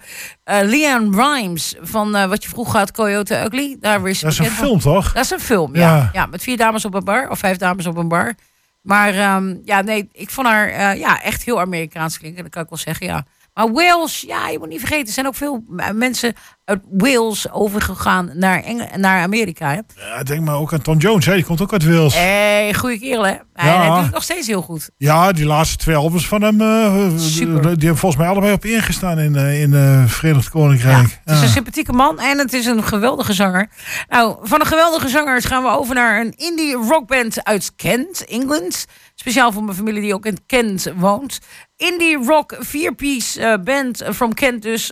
eh, 0.43 0.67
Leanne 0.67 1.23
Rimes. 1.23 1.75
Van 1.81 2.15
eh, 2.15 2.25
wat 2.25 2.43
je 2.43 2.49
vroeger 2.49 2.79
had, 2.79 2.91
Coyote 2.91 3.43
Ugly. 3.45 3.77
Daar 3.79 4.07
is 4.07 4.19
Dat 4.19 4.31
is 4.31 4.37
een 4.37 4.45
van. 4.45 4.65
film, 4.65 4.79
toch? 4.79 5.13
Dat 5.13 5.23
is 5.23 5.31
een 5.31 5.39
film, 5.39 5.75
ja. 5.75 5.95
Ja. 5.95 6.09
ja. 6.13 6.25
met 6.25 6.43
vier 6.43 6.57
dames 6.57 6.85
op 6.85 6.93
een 6.93 7.03
bar. 7.03 7.29
Of 7.29 7.39
vijf 7.39 7.57
dames 7.57 7.85
op 7.85 7.97
een 7.97 8.07
bar. 8.07 8.33
Maar 8.81 9.13
ehm, 9.13 9.55
ja, 9.63 9.81
nee, 9.81 10.09
ik 10.11 10.29
vond 10.29 10.47
haar 10.47 10.97
ja, 10.97 11.21
echt 11.21 11.43
heel 11.43 11.59
Amerikaans 11.59 12.17
klinken. 12.17 12.43
Dat 12.43 12.51
kan 12.51 12.63
ik 12.63 12.69
wel 12.69 12.77
zeggen, 12.77 13.05
ja. 13.05 13.25
Maar 13.53 13.71
Wales, 13.71 14.21
ja, 14.27 14.47
je 14.47 14.59
moet 14.59 14.69
niet 14.69 14.79
vergeten. 14.79 15.07
Er 15.07 15.13
zijn 15.13 15.27
ook 15.27 15.35
veel 15.35 15.63
mensen 15.93 16.33
uit 16.65 16.81
Wales 16.91 17.51
overgegaan 17.51 18.29
naar, 18.33 18.63
Eng 18.63 18.81
naar 18.95 19.21
Amerika. 19.21 19.69
Hè? 19.69 19.79
Ja, 20.15 20.23
denk 20.23 20.41
maar 20.45 20.55
ook 20.55 20.73
aan 20.73 20.81
Tom 20.81 20.97
Jones. 20.97 21.25
Hè. 21.25 21.33
Die 21.33 21.43
komt 21.45 21.61
ook 21.61 21.73
uit 21.73 21.85
Wales. 21.85 22.13
Hey, 22.13 22.73
goede 22.73 22.99
kerel, 22.99 23.25
hè? 23.25 23.33
Hij, 23.53 23.69
Ja. 23.71 23.79
hij 23.79 23.89
doet 23.89 24.03
het 24.03 24.13
nog 24.13 24.23
steeds 24.23 24.47
heel 24.47 24.61
goed. 24.61 24.89
Ja, 24.97 25.31
die 25.31 25.45
laatste 25.45 25.77
twee 25.77 25.95
albums 25.95 26.27
van 26.27 26.41
hem, 26.41 26.61
eh, 26.61 27.17
Super. 27.17 27.61
die 27.61 27.69
hebben 27.69 27.97
volgens 27.97 28.21
mij 28.21 28.29
allebei 28.31 28.53
op 28.53 28.65
ingestaan 28.65 29.19
in, 29.19 29.35
eh, 29.35 29.61
in 29.61 29.73
eh 29.73 30.03
Verenigd 30.05 30.49
Koninkrijk. 30.49 31.01
Het 31.23 31.33
is 31.33 31.37
Ja. 31.39 31.43
een 31.43 31.49
sympathieke 31.49 31.93
man 31.93 32.19
en 32.19 32.37
het 32.37 32.53
is 32.53 32.65
een 32.65 32.83
geweldige 32.83 33.33
zanger. 33.33 33.69
Nou, 34.09 34.37
van 34.41 34.59
een 34.59 34.65
geweldige 34.65 35.07
zanger 35.09 35.41
gaan 35.41 35.63
we 35.63 35.69
over 35.69 35.95
naar 35.95 36.19
een 36.21 36.31
indie 36.35 36.73
rockband 36.75 37.43
uit 37.43 37.71
Kent, 37.75 38.25
Engeland. 38.25 38.85
Speciaal 39.15 39.51
voor 39.51 39.63
mijn 39.63 39.77
familie 39.77 40.01
die 40.01 40.13
ook 40.13 40.25
in 40.25 40.37
Kent 40.45 40.91
woont. 40.95 41.39
Indie 41.75 42.17
rock 42.25 42.55
vier-piece 42.59 43.41
eh, 43.41 43.63
band 43.63 44.03
from 44.13 44.33
Kent 44.33 44.61
dus. 44.61 44.91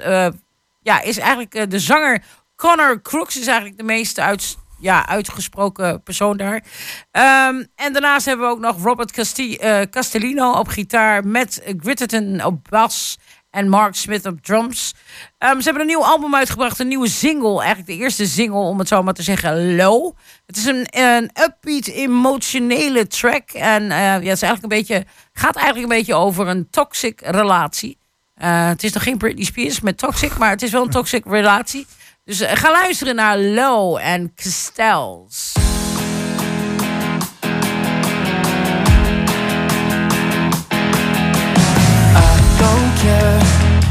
Ja, 0.83 1.01
is 1.01 1.17
eigenlijk 1.17 1.55
eh, 1.55 1.63
de 1.69 1.79
zanger 1.79 2.23
Connor 2.55 3.01
Crooks 3.01 3.39
is 3.39 3.47
eigenlijk 3.47 3.77
de 3.77 3.83
meest 3.83 4.19
uit, 4.19 4.57
ja, 4.79 5.07
uitgesproken 5.07 6.03
persoon 6.03 6.37
daar. 6.37 6.63
Ehm, 7.11 7.63
en 7.75 7.93
daarnaast 7.93 8.25
hebben 8.25 8.45
we 8.45 8.51
ook 8.51 8.59
nog 8.59 8.83
Robert 8.83 9.11
Casti 9.11 9.55
eh, 9.55 9.81
Castellino 9.81 10.51
op 10.51 10.67
gitaar, 10.67 11.27
Matt 11.27 11.61
Gritterton 11.77 12.43
op 12.43 12.67
bas 12.69 13.17
en 13.49 13.69
Mark 13.69 13.95
Smith 13.95 14.25
op 14.25 14.41
drums. 14.41 14.93
Ehm, 15.37 15.57
ze 15.57 15.63
hebben 15.63 15.81
een 15.81 15.87
nieuw 15.87 16.05
album 16.05 16.35
uitgebracht, 16.35 16.79
een 16.79 16.87
nieuwe 16.87 17.09
single. 17.09 17.59
Eigenlijk 17.59 17.87
de 17.87 18.03
eerste 18.03 18.27
single, 18.27 18.59
om 18.59 18.79
het 18.79 18.87
zo 18.87 19.03
maar 19.03 19.13
te 19.13 19.23
zeggen, 19.23 19.75
Low. 19.75 20.15
Het 20.45 20.57
is 20.57 20.65
een, 20.65 20.87
een 20.89 21.31
upbeat, 21.41 21.87
emotionele 21.87 23.07
track. 23.07 23.49
En 23.49 23.91
eh, 23.91 23.97
ja, 23.97 24.13
het 24.13 24.23
is 24.23 24.41
eigenlijk 24.41 24.63
een 24.63 24.79
beetje, 24.79 25.05
gaat 25.33 25.55
eigenlijk 25.55 25.91
een 25.91 25.97
beetje 25.97 26.15
over 26.15 26.47
een 26.47 26.69
toxic 26.69 27.21
relatie. 27.21 28.01
Eh, 28.43 28.67
het 28.67 28.83
is 28.83 28.93
nog 28.93 29.03
geen 29.03 29.17
Britney 29.17 29.45
Spears 29.45 29.79
met 29.79 29.97
toxic, 29.97 30.37
maar 30.37 30.49
het 30.49 30.61
is 30.61 30.71
wel 30.71 30.83
een 30.83 30.89
toxic 30.89 31.25
relatie. 31.25 31.87
Dus 32.25 32.39
eh, 32.39 32.55
ga 32.55 32.71
luisteren 32.71 33.15
naar 33.15 33.37
Low 33.37 33.97
en 34.01 34.33
Castells. 34.35 35.51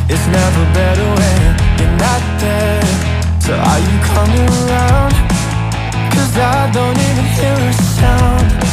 It's 0.08 0.26
never 0.26 0.72
better 0.72 1.08
when 1.14 1.42
you're 1.78 1.96
not 1.96 2.22
there. 2.38 2.82
So 3.40 3.52
are 3.54 3.80
you 3.80 3.98
coming 4.14 4.48
around? 4.48 5.14
Cause 6.12 6.36
I 6.36 6.70
don't 6.72 6.98
even 6.98 7.24
hear 7.24 7.54
a 7.54 7.72
sound. 7.72 8.71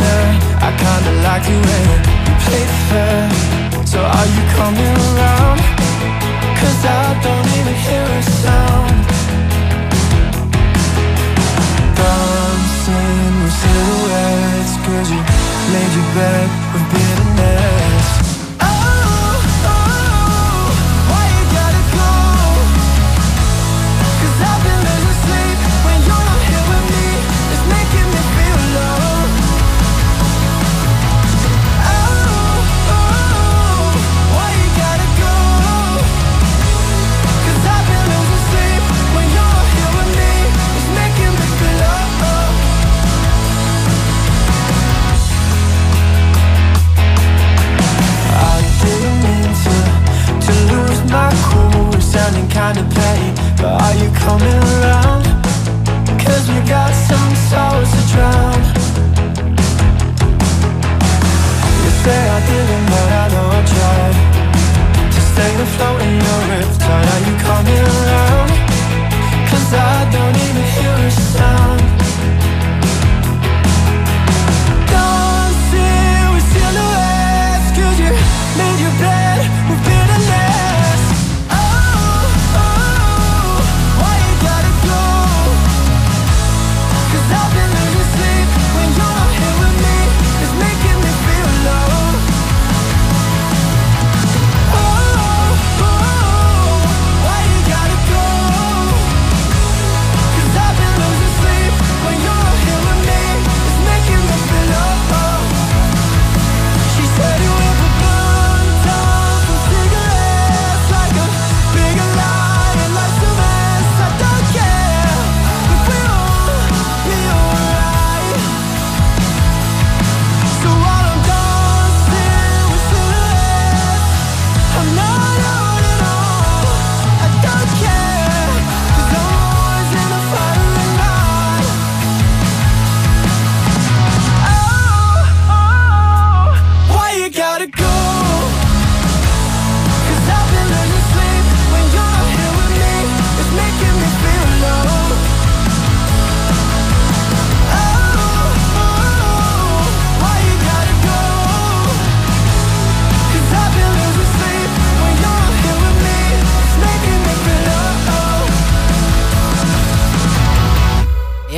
Cold. 0.00 0.36
I 0.66 0.70
kinda 0.84 1.12
like 1.26 1.44
you 1.50 1.58
when 1.68 1.84
you 2.26 2.34
play 2.46 2.64
fair. 2.88 3.22
So 3.92 3.98
are 4.16 4.28
you 4.36 4.42
coming 4.58 4.94
around? 5.08 5.58
Cause 6.60 6.80
I 6.84 7.04
don't 7.24 7.48
even 7.58 7.76
hear 7.86 8.06
a 8.20 8.22
sound. 8.42 8.96
Dancing 11.98 13.34
with 13.42 13.56
silhouettes 13.62 14.74
Cause 14.84 15.10
you 15.10 15.22
made 15.72 15.92
your 15.96 16.08
bed 16.14 16.48
with 16.72 16.86
bitterness 16.92 17.95
Sounding 52.56 52.84
kinda 52.84 52.94
petty 52.94 53.30
But 53.60 53.82
are 53.84 53.94
you 54.02 54.08
coming 54.24 54.60
around? 54.80 55.24
Cause 56.24 56.48
we 56.48 56.58
got 56.66 56.90
some 57.08 57.32
souls 57.48 57.90
to 57.92 58.02
drown 58.12 58.60
You 61.84 61.90
say 62.02 62.20
I 62.36 62.40
didn't 62.48 62.86
but 62.92 63.08
I 63.22 63.24
know 63.32 63.46
I 63.58 63.62
tried 63.72 64.16
To 65.12 65.20
stay 65.20 65.52
afloat 65.64 66.00
in 66.00 66.14
your 66.24 66.35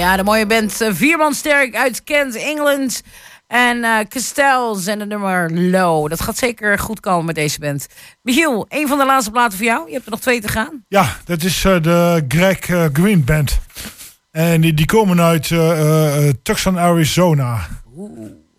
Ja, 0.09 0.17
de 0.17 0.25
mooie 0.25 0.47
band 0.47 0.81
eh, 0.81 0.89
Vierman 0.93 1.35
Sterk 1.35 1.77
uit 1.77 2.05
Kent, 2.05 2.37
Engeland. 2.37 3.03
En 3.47 3.85
eh 3.85 3.99
Castells 4.09 4.87
en 4.87 5.01
het 5.01 5.09
nummer 5.09 5.61
Low. 5.71 6.09
Dat 6.09 6.21
gaat 6.21 6.37
zeker 6.37 6.79
goed 6.79 7.01
komen 7.01 7.25
met 7.25 7.35
deze 7.35 7.61
band. 7.61 7.87
Michiel, 8.23 8.67
een 8.69 8.89
van 8.89 8.99
de 8.99 9.05
laatste 9.07 9.31
platen 9.31 9.57
voor 9.57 9.67
jou. 9.67 9.87
Je 9.87 9.93
hebt 9.93 10.05
er 10.05 10.11
nog 10.11 10.21
twee 10.21 10.41
te 10.41 10.49
gaan. 10.49 10.85
Ja, 10.89 11.17
dat 11.25 11.43
is 11.43 11.65
eh, 11.65 11.83
de 11.83 12.25
Greg 12.29 12.59
Green 12.93 13.25
Band. 13.25 13.59
En 14.31 14.61
die, 14.61 14.75
die 14.75 14.87
komen 14.87 15.21
uit 15.21 15.49
Tucson, 16.43 16.79
Arizona. 16.79 17.69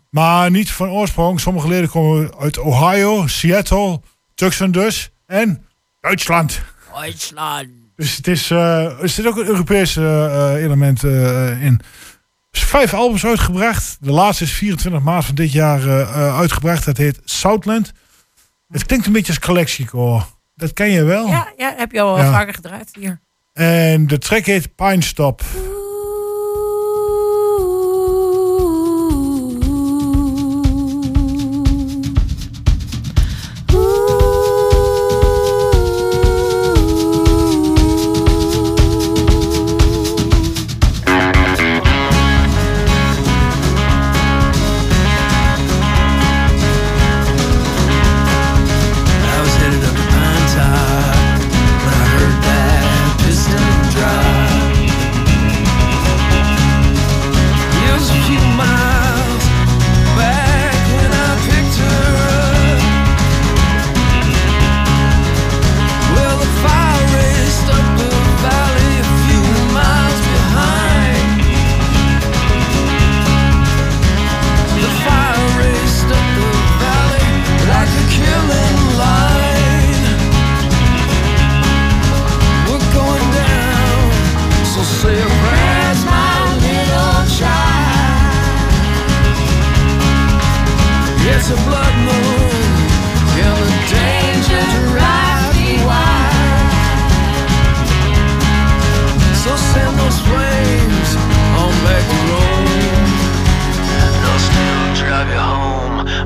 Maar 0.09 0.51
niet 0.51 0.71
van 0.71 0.89
oorsprong. 0.89 1.39
Sommige 1.39 1.67
leden 1.67 1.89
komen 1.89 2.37
uit 2.39 2.57
Ohio, 2.57 3.27
Seattle, 3.27 4.01
Tucson 4.35 4.71
dus. 4.71 5.09
En 5.25 5.65
Duitsland. 6.01 6.61
Duitsland. 6.93 7.78
Dus 7.99 8.15
het 8.17 8.27
is, 8.27 8.51
eh, 8.51 9.01
er 9.01 9.09
zit 9.09 9.27
ook 9.27 9.37
een 9.37 9.45
Europese 9.45 10.01
eh, 10.01 10.63
element 10.63 11.03
eh, 11.03 11.63
in. 11.63 11.79
Er 12.51 12.57
zijn 12.59 12.69
vijf 12.69 12.93
albums 12.93 13.25
uitgebracht. 13.25 13.97
De 13.99 14.11
laatste 14.11 14.43
is 14.43 14.51
24 14.51 15.01
maart 15.01 15.25
van 15.25 15.35
dit 15.35 15.51
jaar 15.51 16.05
uitgebracht. 16.33 16.85
Dat 16.85 16.97
heet 16.97 17.21
Southland. 17.23 17.91
Het 18.67 18.85
klinkt 18.85 19.05
een 19.05 19.11
beetje 19.11 19.33
als 19.33 19.39
collectiecore. 19.41 20.23
Dat 20.55 20.73
ken 20.73 20.89
je 20.89 21.03
wel. 21.03 21.27
Ja, 21.27 21.53
ja, 21.57 21.73
heb 21.77 21.91
je 21.91 22.01
al 22.01 22.17
Ja. 22.17 22.31
vaker 22.31 22.53
gedraaid 22.53 22.89
hier. 22.99 23.19
En 23.53 24.07
de 24.07 24.17
track 24.17 24.45
heet 24.45 24.75
Pine 24.75 25.01
Stop. 25.03 25.41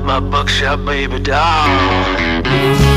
My 0.04 0.20
buckshot 0.20 0.84
baby 0.84 1.18
doll. 1.18 2.93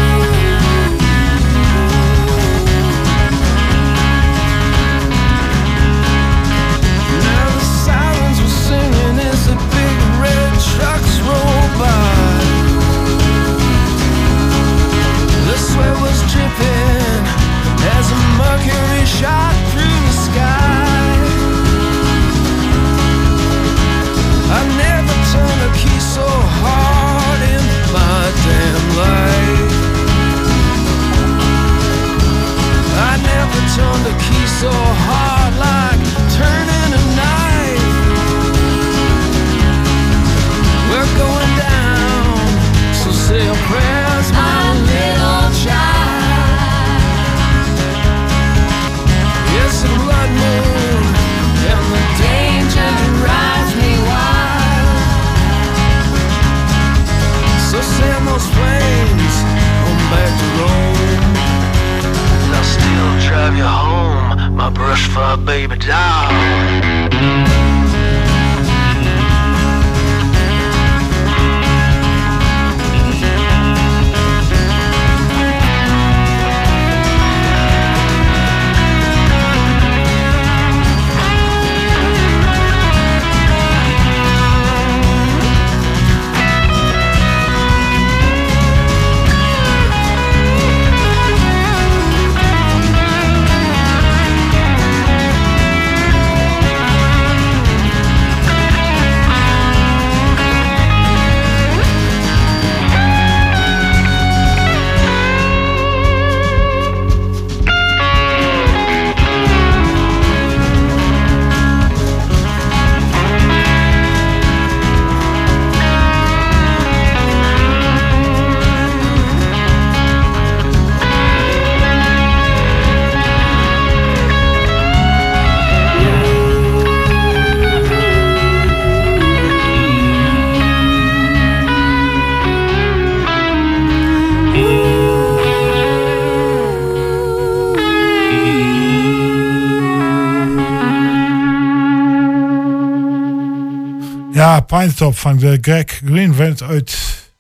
Pinetop 144.67 145.17
van 145.17 145.37
de 145.37 145.57
Greg 145.61 145.85
Greenwald 146.05 146.61
uit 146.61 146.97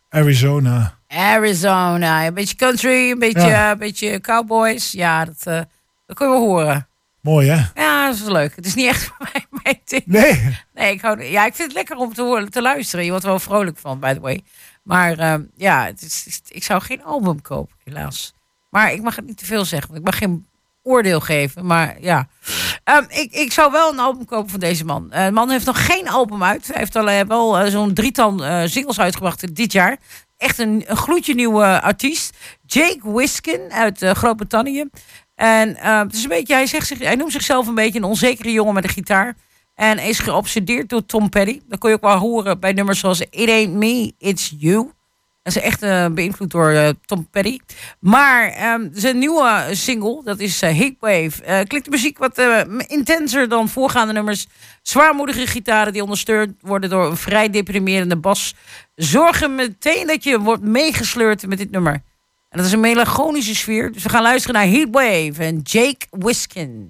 Arizona. 0.09 0.97
Arizona. 1.07 2.25
Een 2.25 2.33
beetje 2.33 2.55
country, 2.55 3.11
een 3.11 3.19
beetje, 3.19 3.47
Ja. 3.47 3.71
een 3.71 3.77
beetje 3.77 4.21
cowboys. 4.21 4.91
Ja, 4.91 5.25
dat, 5.25 5.37
eh, 5.43 5.61
dat 6.05 6.15
kun 6.17 6.25
je 6.27 6.31
wel 6.33 6.41
horen. 6.41 6.87
Mooi 7.21 7.49
hè? 7.49 7.81
Ja, 7.81 8.05
dat 8.05 8.15
is 8.15 8.21
wel 8.21 8.31
leuk. 8.31 8.55
Het 8.55 8.65
is 8.65 8.75
niet 8.75 8.87
echt 8.87 9.03
voor 9.07 9.29
mij 9.33 9.45
mijn 9.63 9.79
ding. 9.85 10.03
Nee. 10.05 10.57
Nee, 10.73 10.93
ik, 10.93 11.01
hou, 11.01 11.23
ja, 11.23 11.45
ik 11.45 11.55
vind 11.55 11.67
het 11.67 11.77
lekker 11.77 11.95
om 11.97 12.13
te, 12.13 12.21
horen, 12.21 12.49
te 12.49 12.61
luisteren. 12.61 13.03
Je 13.05 13.09
wordt 13.09 13.25
er 13.25 13.31
wel 13.31 13.39
vrolijk 13.39 13.77
van, 13.77 13.99
by 13.99 14.13
the 14.13 14.19
way. 14.19 14.43
Maar 14.83 15.17
ehm, 15.17 15.41
ja, 15.55 15.85
het 15.85 16.01
is, 16.01 16.17
het 16.25 16.27
is- 16.33 16.41
ik 16.55 16.63
zou 16.63 16.81
geen 16.81 17.03
album 17.03 17.41
kopen, 17.41 17.75
helaas. 17.83 18.33
Maar 18.69 18.91
ik 18.93 19.01
mag 19.01 19.15
het 19.15 19.25
niet 19.25 19.37
te 19.37 19.45
veel 19.45 19.65
zeggen. 19.65 19.87
want 19.87 19.99
Ik 19.99 20.05
mag 20.05 20.17
geen 20.17 20.47
oordeel 20.87 21.19
geven. 21.19 21.65
Maar 21.65 21.97
ja, 22.01 22.27
Ehm, 22.87 23.03
ik, 23.09 23.31
ik 23.31 23.51
zou 23.51 23.71
wel 23.71 23.91
een 23.91 23.99
album 23.99 24.25
kopen 24.25 24.49
van 24.49 24.59
deze 24.59 24.85
man. 24.85 25.11
Eh, 25.11 25.25
de 25.25 25.31
man 25.31 25.49
heeft 25.49 25.65
nog 25.65 25.85
geen 25.85 26.09
album 26.09 26.43
uit. 26.43 26.67
Hij 26.67 26.75
heeft 26.77 26.95
al 26.95 27.09
eh, 27.09 27.19
wel 27.27 27.59
eh, 27.59 27.71
zo'n 27.71 27.93
drietal 27.93 28.45
eh, 28.45 28.61
singles 28.65 28.99
uitgebracht 28.99 29.55
dit 29.55 29.71
jaar. 29.71 29.97
Echt 30.37 30.59
een, 30.59 30.83
een 30.87 30.97
gloedje 30.97 31.35
nieuwe 31.35 31.81
artiest. 31.81 32.37
Jake 32.65 33.11
Wiskin 33.13 33.71
uit 33.71 33.99
Groot-Brittannië. 34.03 34.85
En 35.35 35.75
eh, 35.75 35.99
het 35.99 36.13
is 36.13 36.23
een 36.23 36.29
beetje, 36.29 36.53
hij, 36.53 36.65
zegt 36.65 36.87
zich, 36.87 36.99
hij 36.99 37.15
noemt 37.15 37.31
zichzelf 37.31 37.67
een 37.67 37.75
beetje 37.75 37.99
een 37.99 38.05
onzekere 38.05 38.51
jongen 38.51 38.73
met 38.73 38.83
een 38.83 38.89
gitaar. 38.89 39.35
En 39.75 39.99
is 39.99 40.19
geobsedeerd 40.19 40.89
door 40.89 41.05
Tom 41.05 41.29
Petty. 41.29 41.61
Dat 41.67 41.79
kon 41.79 41.89
je 41.89 41.95
ook 41.95 42.01
wel 42.01 42.17
horen 42.17 42.59
bij 42.59 42.71
nummers 42.73 42.99
zoals 42.99 43.21
It 43.29 43.49
Ain't 43.49 43.73
Me, 43.73 44.13
It's 44.17 44.53
You. 44.57 44.91
Is 45.47 45.59
echt 45.59 45.81
eh, 45.81 46.05
beïnvloed 46.07 46.51
door 46.51 46.69
eh, 46.69 46.89
Tom 47.05 47.27
Petty. 47.29 47.59
Maar 47.99 48.47
ehm, 48.47 48.87
zijn 48.93 49.17
nieuwe 49.17 49.67
single, 49.71 50.21
dat 50.23 50.39
is 50.39 50.61
eh, 50.61 50.77
Heatwave. 50.77 51.65
Klinkt 51.67 51.85
de 51.85 51.91
muziek 51.91 52.17
wat 52.17 52.41
intenser 52.87 53.49
dan 53.49 53.69
voorgaande 53.69 54.13
nummers. 54.13 54.47
Zwaarmoedige 54.81 55.47
gitaren 55.47 55.93
die 55.93 56.01
ondersteund 56.01 56.53
worden 56.61 56.89
door 56.89 57.05
een 57.05 57.17
vrij 57.17 57.49
deprimerende 57.49 58.17
bas. 58.17 58.55
Zorgen 58.95 59.55
meteen 59.55 60.07
dat 60.07 60.23
je 60.23 60.39
wordt 60.39 60.63
meegesleurd 60.63 61.47
met 61.47 61.57
dit 61.57 61.71
nummer. 61.71 61.93
En 62.49 62.57
dat 62.57 62.65
is 62.65 62.71
een 62.71 62.79
melancholische 62.79 63.55
sfeer. 63.55 63.91
Dus 63.91 64.03
we 64.03 64.09
gaan 64.09 64.23
luisteren 64.23 64.55
naar 64.55 64.67
Heatwave 64.67 65.43
en 65.43 65.59
Jake 65.63 66.05
Wiskin. 66.09 66.87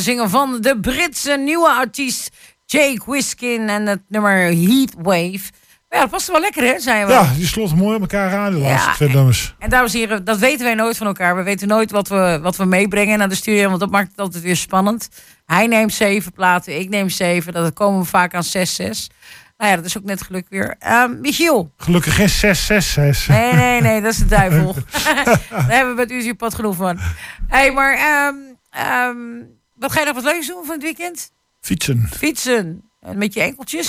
De 0.00 0.06
zinger 0.06 0.28
van 0.28 0.60
de 0.60 0.80
Britse 0.80 1.36
nieuwe 1.36 1.68
artiest 1.68 2.30
Jake 2.66 3.02
Wiskin 3.06 3.68
en 3.68 3.86
het 3.86 4.02
nummer 4.08 4.42
Heatwave. 4.42 5.40
Ja, 5.88 6.00
dat 6.00 6.10
past 6.10 6.30
wel 6.30 6.40
lekker, 6.40 6.62
hè, 6.62 6.80
zijn 6.80 7.06
we. 7.06 7.12
Ja, 7.12 7.32
die 7.36 7.46
slot 7.46 7.76
mooi 7.76 7.94
op 7.94 8.00
elkaar 8.00 8.36
aan, 8.36 8.52
de 8.52 8.58
laatste 8.58 8.90
twee 8.94 9.08
nummers. 9.08 9.54
En 9.58 9.70
dames 9.70 9.92
en 9.92 9.98
heren, 9.98 10.24
dat 10.24 10.38
weten 10.38 10.64
wij 10.64 10.74
nooit 10.74 10.96
van 10.96 11.06
elkaar. 11.06 11.36
We 11.36 11.42
weten 11.42 11.68
nooit 11.68 11.90
wat 11.90 12.08
we, 12.08 12.38
wat 12.42 12.56
we 12.56 12.64
meebrengen 12.64 13.18
naar 13.18 13.28
de 13.28 13.34
studio, 13.34 13.68
want 13.68 13.80
dat 13.80 13.90
maakt 13.90 14.10
het 14.10 14.20
altijd 14.20 14.42
weer 14.42 14.56
spannend. 14.56 15.08
Hij 15.46 15.66
neemt 15.66 15.92
zeven 15.92 16.32
platen, 16.32 16.80
ik 16.80 16.88
neem 16.88 17.08
zeven. 17.08 17.52
Dat 17.52 17.72
komen 17.72 18.00
we 18.00 18.06
vaak 18.06 18.34
aan 18.34 18.44
zes, 18.44 18.74
zes. 18.74 19.10
Nou 19.56 19.70
ja, 19.70 19.76
dat 19.76 19.84
is 19.84 19.98
ook 19.98 20.04
net 20.04 20.22
geluk 20.22 20.46
weer. 20.48 20.74
Ehm, 20.78 21.20
Michiel. 21.20 21.72
Gelukkig 21.76 22.14
geen 22.14 22.28
666. 22.28 23.28
Nee, 23.28 23.52
nee, 23.52 23.80
nee, 23.80 24.00
dat 24.00 24.12
is 24.12 24.18
de 24.18 24.26
duivel. 24.26 24.74
Daar 25.50 25.68
hebben 25.68 25.96
we 25.96 26.00
met 26.00 26.10
u 26.10 26.34
pad 26.34 26.54
genoeg 26.54 26.76
van. 26.76 26.96
Hé, 26.96 27.04
hey, 27.48 27.72
maar 27.72 27.94
ehm, 27.94 28.34
ehm, 28.70 29.16
wat 29.80 29.92
ga 29.92 30.00
je 30.00 30.06
nog 30.06 30.14
wat 30.14 30.24
leuks 30.24 30.46
doen 30.46 30.64
van 30.64 30.74
het 30.74 30.82
weekend? 30.82 31.32
Fietsen. 31.60 32.08
Fietsen. 32.10 32.90
En 33.00 33.18
met 33.18 33.34
je 33.34 33.40
enkeltjes? 33.40 33.78